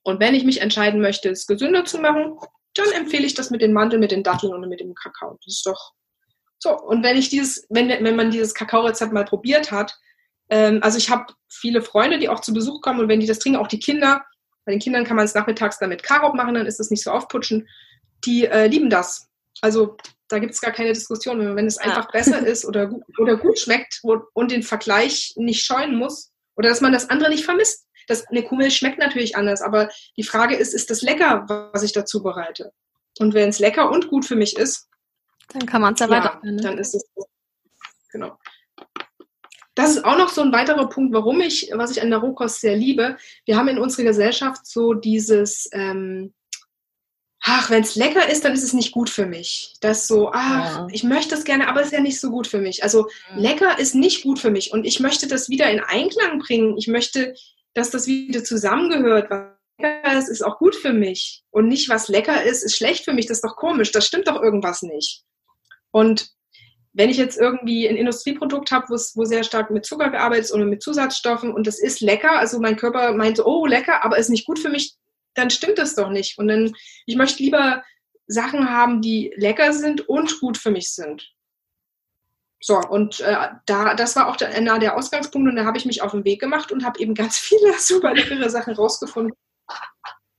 [0.03, 2.39] Und wenn ich mich entscheiden möchte, es gesünder zu machen,
[2.75, 5.39] dann empfehle ich das mit den Mandeln, mit den Datteln und mit dem Kakao.
[5.45, 5.93] Das ist doch
[6.59, 6.77] so.
[6.77, 9.97] Und wenn ich dieses, wenn, wenn man dieses Kakaorezept mal probiert hat,
[10.51, 13.39] ähm, also ich habe viele Freunde, die auch zu Besuch kommen und wenn die das
[13.39, 14.25] trinken, auch die Kinder,
[14.65, 17.03] bei den Kindern kann man es nachmittags dann mit Karob machen, dann ist es nicht
[17.03, 17.69] so aufputschen.
[18.25, 19.29] Die äh, lieben das.
[19.61, 19.97] Also
[20.29, 21.57] da gibt es gar keine Diskussion.
[21.57, 22.11] Wenn es einfach ja.
[22.11, 26.93] besser ist oder, oder gut schmeckt und den Vergleich nicht scheuen muss oder dass man
[26.93, 27.88] das andere nicht vermisst.
[28.09, 31.93] Das, eine Kuhmilch schmeckt natürlich anders, aber die Frage ist, ist das lecker, was ich
[31.93, 32.73] dazu bereite?
[33.19, 34.89] Und wenn es lecker und gut für mich ist,
[35.53, 36.41] dann kann man es ja, weiter.
[36.43, 36.61] Ne?
[36.61, 37.05] Dann ist es
[38.11, 38.39] genau
[39.79, 42.61] das ist auch noch so ein weiterer Punkt, warum ich, was ich an der Rohkost
[42.61, 43.17] sehr liebe.
[43.45, 46.35] Wir haben in unserer Gesellschaft so dieses, ähm,
[47.45, 49.77] ach, wenn es lecker ist, dann ist es nicht gut für mich.
[49.81, 50.87] Das so, ach, ja.
[50.91, 52.83] ich möchte es gerne, aber es ist ja nicht so gut für mich.
[52.83, 53.39] Also mhm.
[53.39, 56.77] lecker ist nicht gut für mich und ich möchte das wieder in Einklang bringen.
[56.77, 57.37] Ich möchte
[57.75, 59.31] dass das wieder zusammengehört.
[59.31, 59.47] Was
[59.79, 61.45] lecker ist, ist auch gut für mich.
[61.51, 63.27] Und nicht, was lecker ist, ist schlecht für mich.
[63.27, 63.93] Das ist doch komisch.
[63.93, 65.23] Das stimmt doch irgendwas nicht.
[65.91, 66.31] Und
[66.93, 70.65] wenn ich jetzt irgendwie ein Industrieprodukt habe, wo sehr stark mit Zucker gearbeitet ist oder
[70.65, 74.47] mit Zusatzstoffen und das ist lecker, also mein Körper meint, oh, lecker, aber ist nicht
[74.47, 74.97] gut für mich,
[75.35, 76.39] dann stimmt das doch nicht.
[76.39, 76.75] Und dann,
[77.07, 77.85] ich möchte lieber
[78.27, 81.31] Sachen haben, die lecker sind und gut für mich sind.
[82.61, 85.87] So, und äh, da, das war auch der, einer der Ausgangspunkte und da habe ich
[85.87, 89.35] mich auf den Weg gemacht und habe eben ganz viele super leckere Sachen rausgefunden.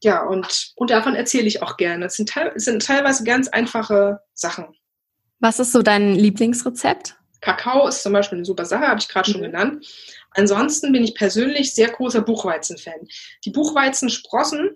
[0.02, 2.06] Ja, und, und davon erzähle ich auch gerne.
[2.06, 4.68] Es sind, teil, sind teilweise ganz einfache Sachen.
[5.40, 7.16] Was ist so dein Lieblingsrezept?
[7.42, 9.34] Kakao ist zum Beispiel eine super Sache, habe ich gerade mhm.
[9.34, 9.88] schon genannt.
[10.32, 13.08] Ansonsten bin ich persönlich sehr großer Buchweizen-Fan.
[13.46, 14.72] Die Buchweizensprossen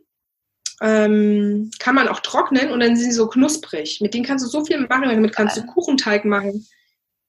[0.82, 4.02] ähm, kann man auch trocknen und dann sind sie so knusprig.
[4.02, 5.10] Mit denen kannst du so viel machen.
[5.10, 6.66] Damit kannst du Kuchenteig machen.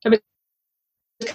[0.05, 0.23] Damit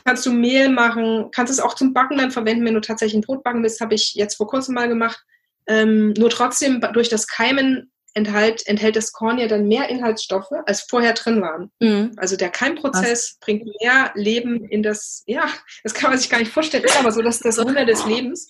[0.05, 1.29] kannst du Mehl machen.
[1.31, 3.81] Kannst es auch zum Backen dann verwenden, wenn du tatsächlich ein Brot backen willst.
[3.81, 5.21] Habe ich jetzt vor kurzem mal gemacht.
[5.67, 10.81] Ähm, nur trotzdem durch das Keimen enthält, enthält das Korn ja dann mehr Inhaltsstoffe, als
[10.81, 11.71] vorher drin waren.
[11.79, 12.13] Mhm.
[12.17, 13.39] Also der Keimprozess Was?
[13.39, 15.47] bringt mehr Leben in das, ja,
[15.83, 18.49] das kann man sich gar nicht vorstellen, ist aber so, dass das Wunder des Lebens.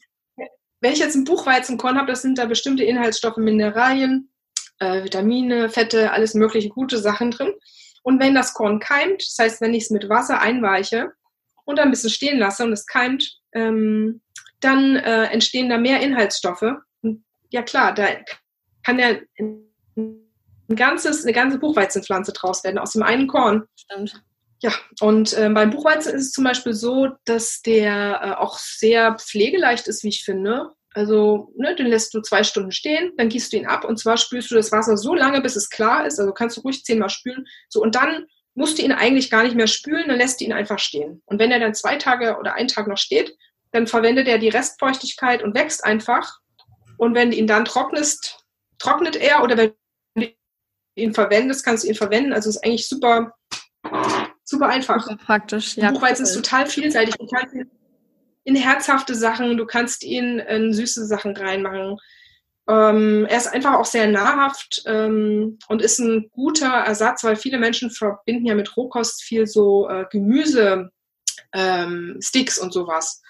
[0.82, 4.32] Wenn ich jetzt ein Buchweizenkorn habe, das sind da bestimmte Inhaltsstoffe, Mineralien,
[4.80, 7.54] äh, Vitamine, Fette, alles mögliche gute Sachen drin.
[8.04, 11.12] Und wenn das Korn keimt, das heißt, wenn ich es mit Wasser einweiche
[11.66, 14.22] und dann ein bisschen stehen lasse und es keimt, ähm,
[14.60, 16.66] dann äh, entstehen da mehr Inhaltsstoffe.
[17.02, 18.08] Und ja klar, da
[18.84, 23.66] kann ja ein ganzes, eine ganze Buchweizenpflanze draus werden, aus dem einen Korn.
[23.76, 24.24] Stimmt.
[24.62, 29.16] Ja, und äh, beim Buchweizen ist es zum Beispiel so, dass der äh, auch sehr
[29.16, 30.72] pflegeleicht ist, wie ich finde.
[30.94, 34.18] Also, ne, den lässt du zwei Stunden stehen, dann gießt du ihn ab und zwar
[34.18, 36.20] spülst du das Wasser so lange, bis es klar ist.
[36.20, 37.46] Also kannst du ruhig zehnmal spülen.
[37.70, 38.26] So, und dann
[38.56, 41.22] musst du ihn eigentlich gar nicht mehr spülen, dann lässt du ihn einfach stehen.
[41.26, 43.38] Und wenn er dann zwei Tage oder einen Tag noch steht,
[43.72, 46.40] dann verwendet er die Restfeuchtigkeit und wächst einfach.
[46.98, 48.44] Und wenn du ihn dann trocknest,
[48.80, 49.74] trocknet er oder wenn
[50.16, 50.28] du
[50.96, 52.34] ihn verwendest, kannst du ihn verwenden.
[52.34, 53.34] Also ist eigentlich super,
[54.44, 55.04] super einfach.
[55.04, 55.92] Super praktisch, ja.
[55.92, 57.16] Buchweizen ist total vielseitig.
[57.32, 57.70] Kannst ihn
[58.44, 61.98] in herzhafte Sachen, du kannst ihn in süße Sachen reinmachen.
[62.68, 67.58] Ähm, er ist einfach auch sehr nahrhaft ähm, und ist ein guter Ersatz, weil viele
[67.58, 70.92] Menschen verbinden ja mit Rohkost viel so äh, Gemüse,
[71.54, 73.22] ähm, Sticks und sowas.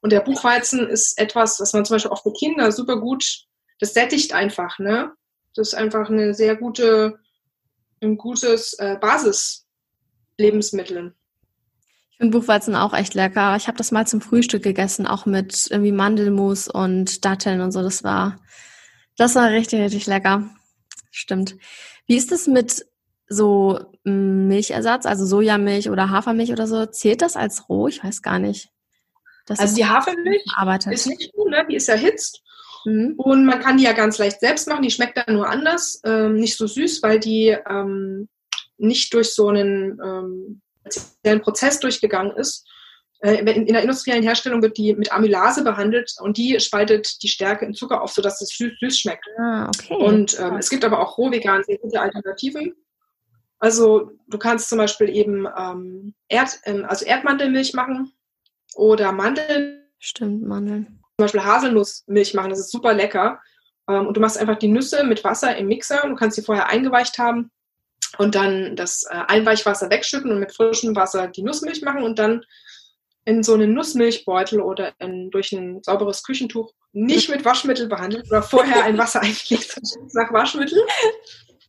[0.00, 3.94] Und der Buchweizen ist etwas, was man zum Beispiel auch für Kinder super gut das
[3.94, 5.12] sättigt einfach, ne?
[5.54, 7.18] Das ist einfach eine sehr gute,
[8.00, 11.14] ein gutes äh, Basis-Lebensmittel.
[12.18, 13.54] Ich finde Buchweizen auch echt lecker.
[13.56, 17.80] Ich habe das mal zum Frühstück gegessen, auch mit irgendwie Mandelmus und Datteln und so.
[17.80, 18.40] Das war,
[19.16, 20.50] das war richtig, richtig lecker.
[21.12, 21.56] Stimmt.
[22.06, 22.84] Wie ist es mit
[23.28, 26.86] so Milchersatz, also Sojamilch oder Hafermilch oder so?
[26.86, 27.86] Zählt das als roh?
[27.86, 28.70] Ich weiß gar nicht.
[29.46, 30.44] Das also die Hafermilch
[30.90, 31.64] ist nicht gut, ne?
[31.70, 32.42] die ist erhitzt
[32.84, 33.14] Mhm.
[33.16, 34.82] Und man kann die ja ganz leicht selbst machen.
[34.82, 38.28] Die schmeckt dann nur anders, ähm, nicht so süß, weil die ähm,
[38.76, 40.62] nicht durch so einen ähm,
[41.42, 42.66] Prozess durchgegangen ist.
[43.20, 47.28] Äh, in, in der industriellen Herstellung wird die mit Amylase behandelt und die spaltet die
[47.28, 49.26] Stärke in Zucker auf, sodass es süß, süß schmeckt.
[49.38, 49.94] Ah, okay.
[49.94, 52.74] Und ähm, es gibt aber auch roh vegan sehr gute Alternativen.
[53.58, 58.12] Also du kannst zum Beispiel eben ähm, Erd, ähm, also Erdmandelmilch machen
[58.76, 59.82] oder Mandeln.
[59.98, 63.40] Stimmt, Mandeln zum Beispiel Haselnussmilch machen, das ist super lecker.
[63.88, 66.06] Ähm, und du machst einfach die Nüsse mit Wasser im Mixer.
[66.06, 67.50] Du kannst sie vorher eingeweicht haben
[68.16, 72.44] und dann das äh, Einweichwasser wegschütten und mit frischem Wasser die Nussmilch machen und dann
[73.24, 78.42] in so einen Nussmilchbeutel oder in, durch ein sauberes Küchentuch nicht mit Waschmittel behandelt oder
[78.42, 79.78] vorher ein Wasser eingelegt
[80.14, 80.82] nach Waschmittel.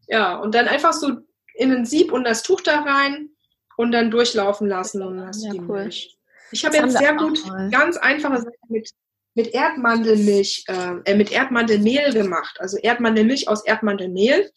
[0.08, 1.12] Ja, und dann einfach so
[1.56, 3.30] in ein Sieb und das Tuch da rein
[3.76, 5.84] und dann durchlaufen lassen und hast ja, die cool.
[5.84, 6.18] Milch.
[6.52, 7.40] Ich habe jetzt sehr gut
[7.72, 8.90] ganz einfache Sachen mit
[9.36, 12.58] mit Erdmandelmilch, äh, äh, mit Erdmandelmehl gemacht.
[12.60, 14.52] Also Erdmandelmilch aus Erdmandelmehl.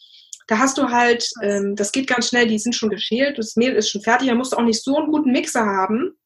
[0.46, 3.72] Da hast du halt, ähm, das geht ganz schnell, die sind schon geschält, das Mehl
[3.72, 6.16] ist schon fertig, da musst du auch nicht so einen guten Mixer haben.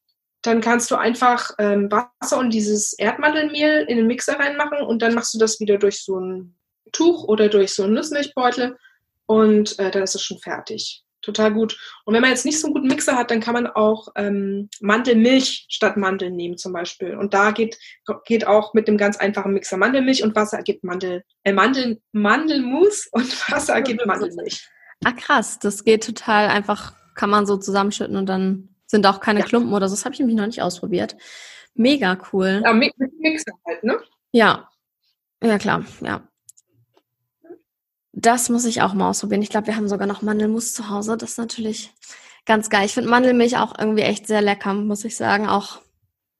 [0.41, 5.13] Dann kannst du einfach ähm, Wasser und dieses Erdmandelmehl in den Mixer reinmachen und dann
[5.13, 6.55] machst du das wieder durch so ein
[6.91, 8.77] Tuch oder durch so einen Nussmilchbeutel
[9.25, 11.77] und äh, dann ist es schon fertig total gut.
[12.05, 14.69] Und wenn man jetzt nicht so einen guten Mixer hat, dann kann man auch ähm,
[14.79, 17.15] Mandelmilch statt Mandeln nehmen zum Beispiel.
[17.15, 17.77] Und da geht,
[18.25, 23.07] geht auch mit dem ganz einfachen Mixer Mandelmilch und Wasser ergibt Mandel, äh, Mandel, Mandelmus
[23.11, 24.67] und Wasser ergibt Mandelmilch.
[25.05, 29.41] Ah krass, das geht total einfach, kann man so zusammenschütten und dann sind auch keine
[29.41, 29.45] ja.
[29.45, 29.95] Klumpen oder so.
[29.95, 31.15] Das habe ich nämlich noch nicht ausprobiert.
[31.75, 32.61] Mega cool.
[32.63, 33.99] Ja, mit Mixer halt, ne?
[34.31, 34.69] Ja.
[35.43, 36.26] Ja, klar, ja.
[38.19, 39.43] Das muss ich auch mal ausprobieren.
[39.43, 41.17] Ich glaube, wir haben sogar noch Mandelmus zu Hause.
[41.17, 41.93] Das ist natürlich
[42.47, 42.87] ganz geil.
[42.87, 45.47] Ich finde Mandelmilch auch irgendwie echt sehr lecker, muss ich sagen.
[45.47, 45.81] Auch,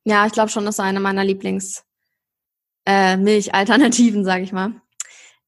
[0.03, 1.85] ja, ich glaube schon, das ist eine meiner Lieblings,
[2.85, 4.81] äh, sage ich mal.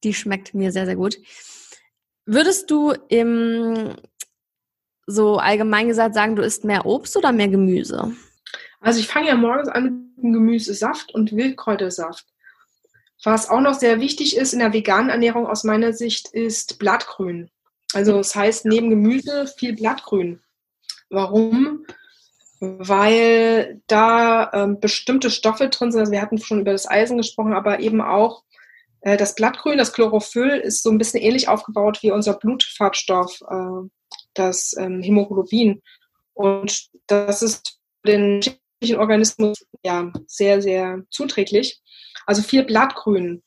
[0.03, 1.17] Die schmeckt mir sehr, sehr gut.
[2.27, 3.95] Würdest du im
[5.07, 8.11] so allgemein gesagt sagen, du isst mehr Obst oder mehr Gemüse?
[8.81, 12.27] Also ich fange ja morgens an mit Gemüsesaft und Wildkräutersaft.
[13.23, 17.49] Was auch noch sehr wichtig ist in der veganen Ernährung aus meiner Sicht, ist Blattgrün.
[17.93, 20.41] Also das heißt neben Gemüse viel Blattgrün.
[21.09, 21.85] Warum?
[22.59, 26.01] Weil da ähm, bestimmte Stoffe drin sind.
[26.01, 28.43] Also wir hatten schon über das Eisen gesprochen, aber eben auch
[29.01, 33.89] äh, das Blattgrün, das Chlorophyll, ist so ein bisschen ähnlich aufgebaut wie unser Blutfarbstoff, äh,
[34.33, 35.81] das ähm, Hämoglobin.
[36.33, 41.81] Und das ist für den Organismus ja sehr, sehr zuträglich.
[42.29, 43.41] Also viel Blattgrün.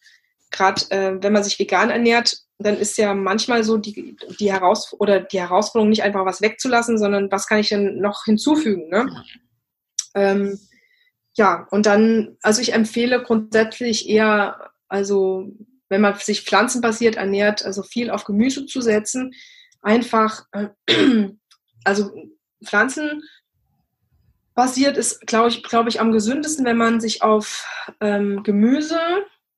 [0.51, 4.93] Gerade äh, wenn man sich vegan ernährt, dann ist ja manchmal so die, die, Heraus
[4.99, 8.89] oder die Herausforderung, nicht einfach was wegzulassen, sondern was kann ich denn noch hinzufügen.
[8.89, 9.25] Ne?
[10.17, 10.59] Ähm,
[11.37, 15.47] ja, und dann, also ich empfehle grundsätzlich eher, also
[15.89, 19.33] wenn man sich pflanzenbasiert ernährt, also viel auf Gemüse zu setzen,
[19.81, 20.71] einfach, äh,
[21.85, 22.11] also
[22.65, 23.23] Pflanzen
[24.55, 27.67] basiert ist, glaube ich, glaube ich, am gesündesten, wenn man sich auf
[28.01, 28.99] ähm, Gemüse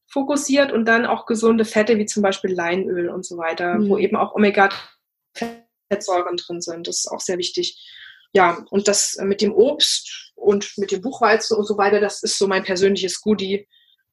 [0.06, 3.88] fokussiert und dann auch gesunde Fette wie zum Beispiel Leinöl und so weiter, mhm.
[3.88, 6.86] wo eben auch Omega-Fettsäuren drin sind.
[6.86, 7.90] Das ist auch sehr wichtig.
[8.32, 12.38] Ja, und das mit dem Obst und mit dem Buchweizen und so weiter, das ist
[12.38, 13.66] so mein persönliches Goodie.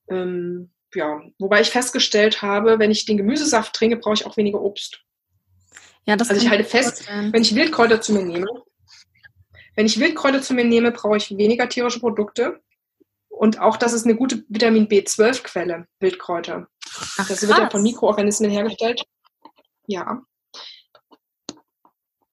[0.10, 4.62] Ähm, ja, wobei ich festgestellt habe, wenn ich den Gemüsesaft trinke, brauche ich auch weniger
[4.62, 5.02] Obst.
[6.06, 8.48] Ja, das also ich halte fest, wenn ich Wildkräuter zu mir nehme,
[9.76, 12.62] wenn ich Wildkräuter zu mir nehme, brauche ich weniger tierische Produkte.
[13.30, 16.68] Und auch das ist eine gute Vitamin B12-Quelle, Wildkräuter.
[17.18, 19.02] Ach, das wird ja von Mikroorganismen hergestellt.
[19.88, 20.22] Ja.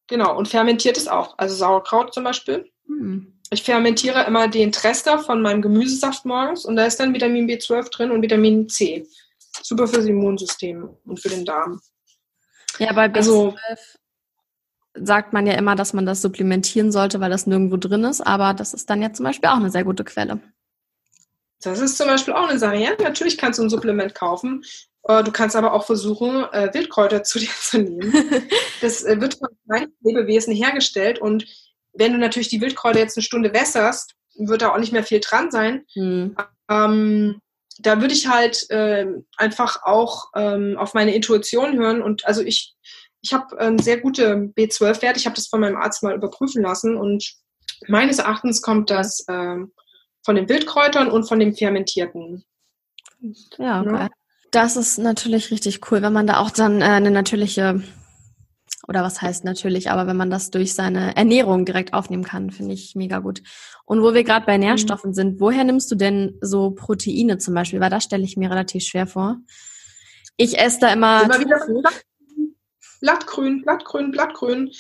[0.09, 1.39] Genau, und fermentiert es auch.
[1.39, 2.71] Also Sauerkraut zum Beispiel.
[2.87, 3.39] Hm.
[3.51, 7.91] Ich fermentiere immer den Trester von meinem Gemüsesaft morgens und da ist dann Vitamin B12
[7.91, 9.07] drin und Vitamin C.
[9.63, 11.81] Super fürs Immunsystem und für den Darm.
[12.79, 13.57] Ja, bei B12 also,
[15.05, 18.55] sagt man ja immer, dass man das supplementieren sollte, weil das nirgendwo drin ist, aber
[18.55, 20.41] das ist dann ja zum Beispiel auch eine sehr gute Quelle.
[21.63, 22.77] Das ist zum Beispiel auch eine Sache.
[22.77, 24.65] Ja, natürlich kannst du ein Supplement kaufen.
[25.05, 28.13] Äh, du kannst aber auch versuchen, äh, Wildkräuter zu dir zu nehmen.
[28.81, 31.47] Das äh, wird von kleinen Lebewesen hergestellt und
[31.95, 35.19] wenn du natürlich die Wildkräuter jetzt eine Stunde wässerst, wird da auch nicht mehr viel
[35.19, 35.85] dran sein.
[35.95, 36.37] Hm.
[36.71, 37.41] Ähm,
[37.81, 39.07] da würde ich halt äh,
[39.37, 42.75] einfach auch ähm, auf meine Intuition hören und also ich
[43.21, 45.19] ich habe ähm, sehr gute B12-Werte.
[45.19, 47.35] Ich habe das von meinem Arzt mal überprüfen lassen und
[47.87, 49.73] meines Erachtens kommt das ähm,
[50.25, 52.45] von den Wildkräutern und von dem Fermentierten.
[53.59, 53.93] Ja, okay.
[53.93, 54.09] Ja.
[54.51, 57.83] Das ist natürlich richtig cool, wenn man da auch dann äh, eine natürliche,
[58.87, 62.73] oder was heißt natürlich, aber wenn man das durch seine Ernährung direkt aufnehmen kann, finde
[62.73, 63.43] ich mega gut.
[63.85, 64.65] Und wo wir gerade bei mhm.
[64.65, 65.15] Nährstoffen mhm.
[65.15, 67.81] sind, woher nimmst du denn so Proteine zum Beispiel?
[67.81, 69.37] Weil das stelle ich mir relativ schwer vor.
[70.37, 71.25] Ich esse da immer.
[71.25, 71.59] immer wieder
[73.01, 74.73] Blattgrün, Blattgrün, Blattgrün.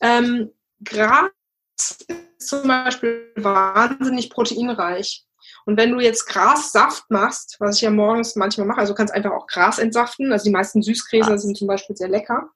[0.00, 0.50] Ähm,
[0.84, 1.30] Gras
[1.76, 2.06] ist
[2.38, 5.24] zum Beispiel wahnsinnig proteinreich.
[5.64, 9.12] Und wenn du jetzt Grassaft machst, was ich ja morgens manchmal mache, also du kannst
[9.12, 12.50] einfach auch Gras entsaften, also die meisten Süßgräser sind zum Beispiel sehr lecker.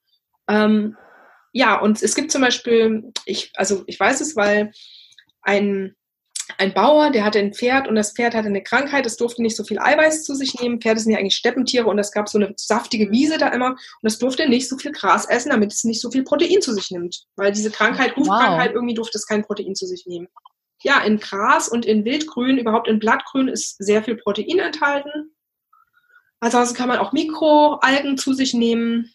[0.47, 0.97] Ähm,
[1.51, 4.71] ja, und es gibt zum Beispiel, ich, also ich weiß es, weil
[5.41, 5.95] ein
[6.57, 9.55] ein Bauer, der hatte ein Pferd und das Pferd hatte eine Krankheit, es durfte nicht
[9.55, 10.81] so viel Eiweiß zu sich nehmen.
[10.81, 14.07] Pferde sind ja eigentlich Steppentiere und es gab so eine saftige Wiese da immer und
[14.07, 16.91] es durfte nicht so viel Gras essen, damit es nicht so viel Protein zu sich
[16.91, 17.25] nimmt.
[17.35, 18.75] Weil diese Krankheit, Hufkrankheit, wow.
[18.75, 20.27] irgendwie durfte es kein Protein zu sich nehmen.
[20.83, 25.35] Ja, in Gras und in Wildgrün, überhaupt in Blattgrün ist sehr viel Protein enthalten.
[26.39, 29.13] Ansonsten kann man auch Mikroalgen zu sich nehmen.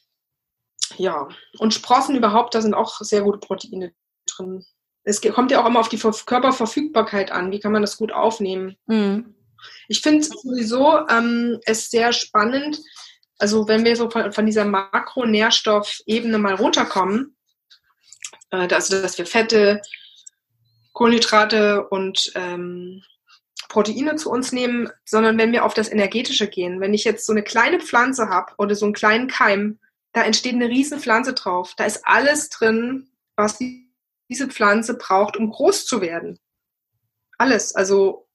[0.97, 3.93] Ja, und Sprossen überhaupt, da sind auch sehr gute Proteine
[4.27, 4.65] drin
[5.07, 7.53] es kommt ja auch immer auf die Körperverfügbarkeit an.
[7.53, 8.77] Wie kann man das gut aufnehmen?
[8.87, 9.35] Mhm.
[9.89, 12.79] Ich finde sowieso ähm, es sehr spannend,
[13.39, 17.37] also wenn wir so von, von dieser Makronährstoffebene mal runterkommen,
[18.51, 19.81] äh, also dass wir Fette,
[20.93, 23.03] Kohlenhydrate und ähm,
[23.69, 26.81] Proteine zu uns nehmen, sondern wenn wir auf das Energetische gehen.
[26.81, 29.79] Wenn ich jetzt so eine kleine Pflanze habe oder so einen kleinen Keim,
[30.13, 31.75] da entsteht eine riesen Pflanze drauf.
[31.77, 33.86] Da ist alles drin, was die
[34.29, 36.39] diese Pflanze braucht, um groß zu werden.
[37.39, 37.75] Alles.
[37.75, 38.29] Also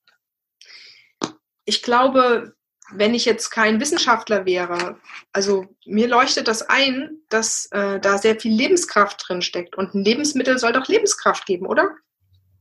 [1.66, 2.56] ich glaube,
[2.94, 4.98] wenn ich jetzt kein Wissenschaftler wäre,
[5.32, 9.78] also mir leuchtet das ein, dass äh, da sehr viel Lebenskraft drin steckt.
[9.78, 11.90] Und ein Lebensmittel soll doch Lebenskraft geben, oder?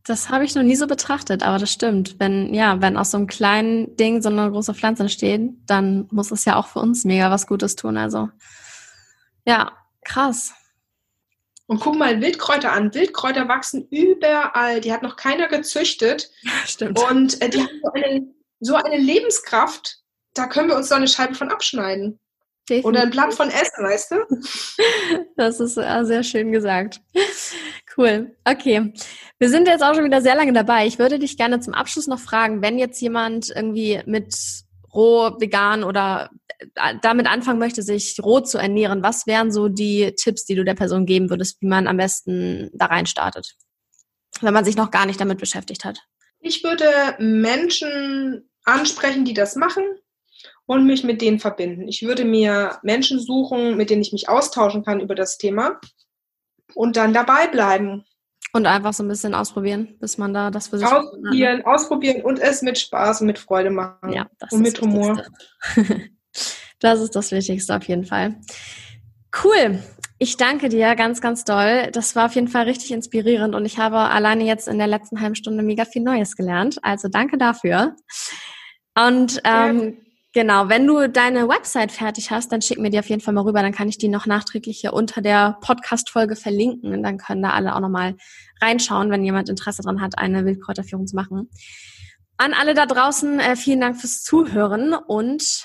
[0.05, 2.19] Das habe ich noch nie so betrachtet, aber das stimmt.
[2.19, 6.31] Wenn, ja, wenn aus so einem kleinen Ding so eine große Pflanze entsteht, dann muss
[6.31, 7.97] es ja auch für uns mega was Gutes tun.
[7.97, 8.31] Also,
[9.45, 9.73] ja,
[10.05, 10.55] krass.
[11.71, 12.93] Und guck mal Wildkräuter an.
[12.93, 14.81] Wildkräuter wachsen überall.
[14.81, 16.29] Die hat noch keiner gezüchtet.
[16.67, 16.99] Stimmt.
[16.99, 18.27] Und äh, die haben so eine,
[18.59, 19.99] so eine Lebenskraft,
[20.35, 22.19] da können wir uns doch eine Scheibe von abschneiden.
[22.69, 22.87] Definitiv.
[22.87, 24.17] Oder ein Blatt von Essen, weißt du?
[25.37, 27.01] Das ist sehr schön gesagt.
[27.97, 28.37] Cool.
[28.45, 28.93] Okay.
[29.39, 30.89] Wir sind jetzt auch schon wieder sehr lange dabei.
[30.89, 34.35] Ich würde dich gerne zum Abschluss noch fragen, wenn jetzt jemand irgendwie mit
[34.93, 36.37] roh, vegan oder äh,
[37.03, 40.75] damit anfangen möchte, sich roh zu ernähren, was wären so die Tipps, die du der
[40.75, 43.57] Person geben würdest, wie man am besten da rein startet,
[44.41, 46.01] wenn man sich noch gar nicht damit beschäftigt hat?
[46.41, 46.87] Ich würde
[47.19, 49.85] Menschen ansprechen, die das machen
[50.67, 51.89] und mich mit denen verbinden.
[51.89, 55.81] Ich würde mir Menschen suchen, mit denen ich mich austauschen kann über das Thema
[56.75, 58.05] und dann dabei bleiben.
[58.53, 61.67] Und einfach so ein bisschen ausprobieren, bis man da das für sich ausprobieren, ne?
[61.67, 64.13] ausprobieren und es mit Spaß und mit Freude machen.
[64.13, 65.23] Ja, das und mit Humor.
[66.81, 68.37] das ist das Wichtigste auf jeden Fall.
[69.45, 69.79] Cool.
[70.19, 71.89] Ich danke dir ganz, ganz doll.
[71.93, 75.21] Das war auf jeden Fall richtig inspirierend und ich habe alleine jetzt in der letzten
[75.21, 76.79] halben Stunde mega viel Neues gelernt.
[76.83, 77.97] Also danke dafür.
[78.95, 79.97] Und ähm,
[80.33, 83.43] Genau, wenn du deine Website fertig hast, dann schick mir die auf jeden Fall mal
[83.43, 87.43] rüber, dann kann ich die noch nachträglich hier unter der Podcast-Folge verlinken und dann können
[87.43, 88.15] da alle auch nochmal
[88.63, 91.51] reinschauen, wenn jemand Interesse daran hat, eine Wildkräuterführung zu machen.
[92.37, 95.65] An alle da draußen, äh, vielen Dank fürs Zuhören und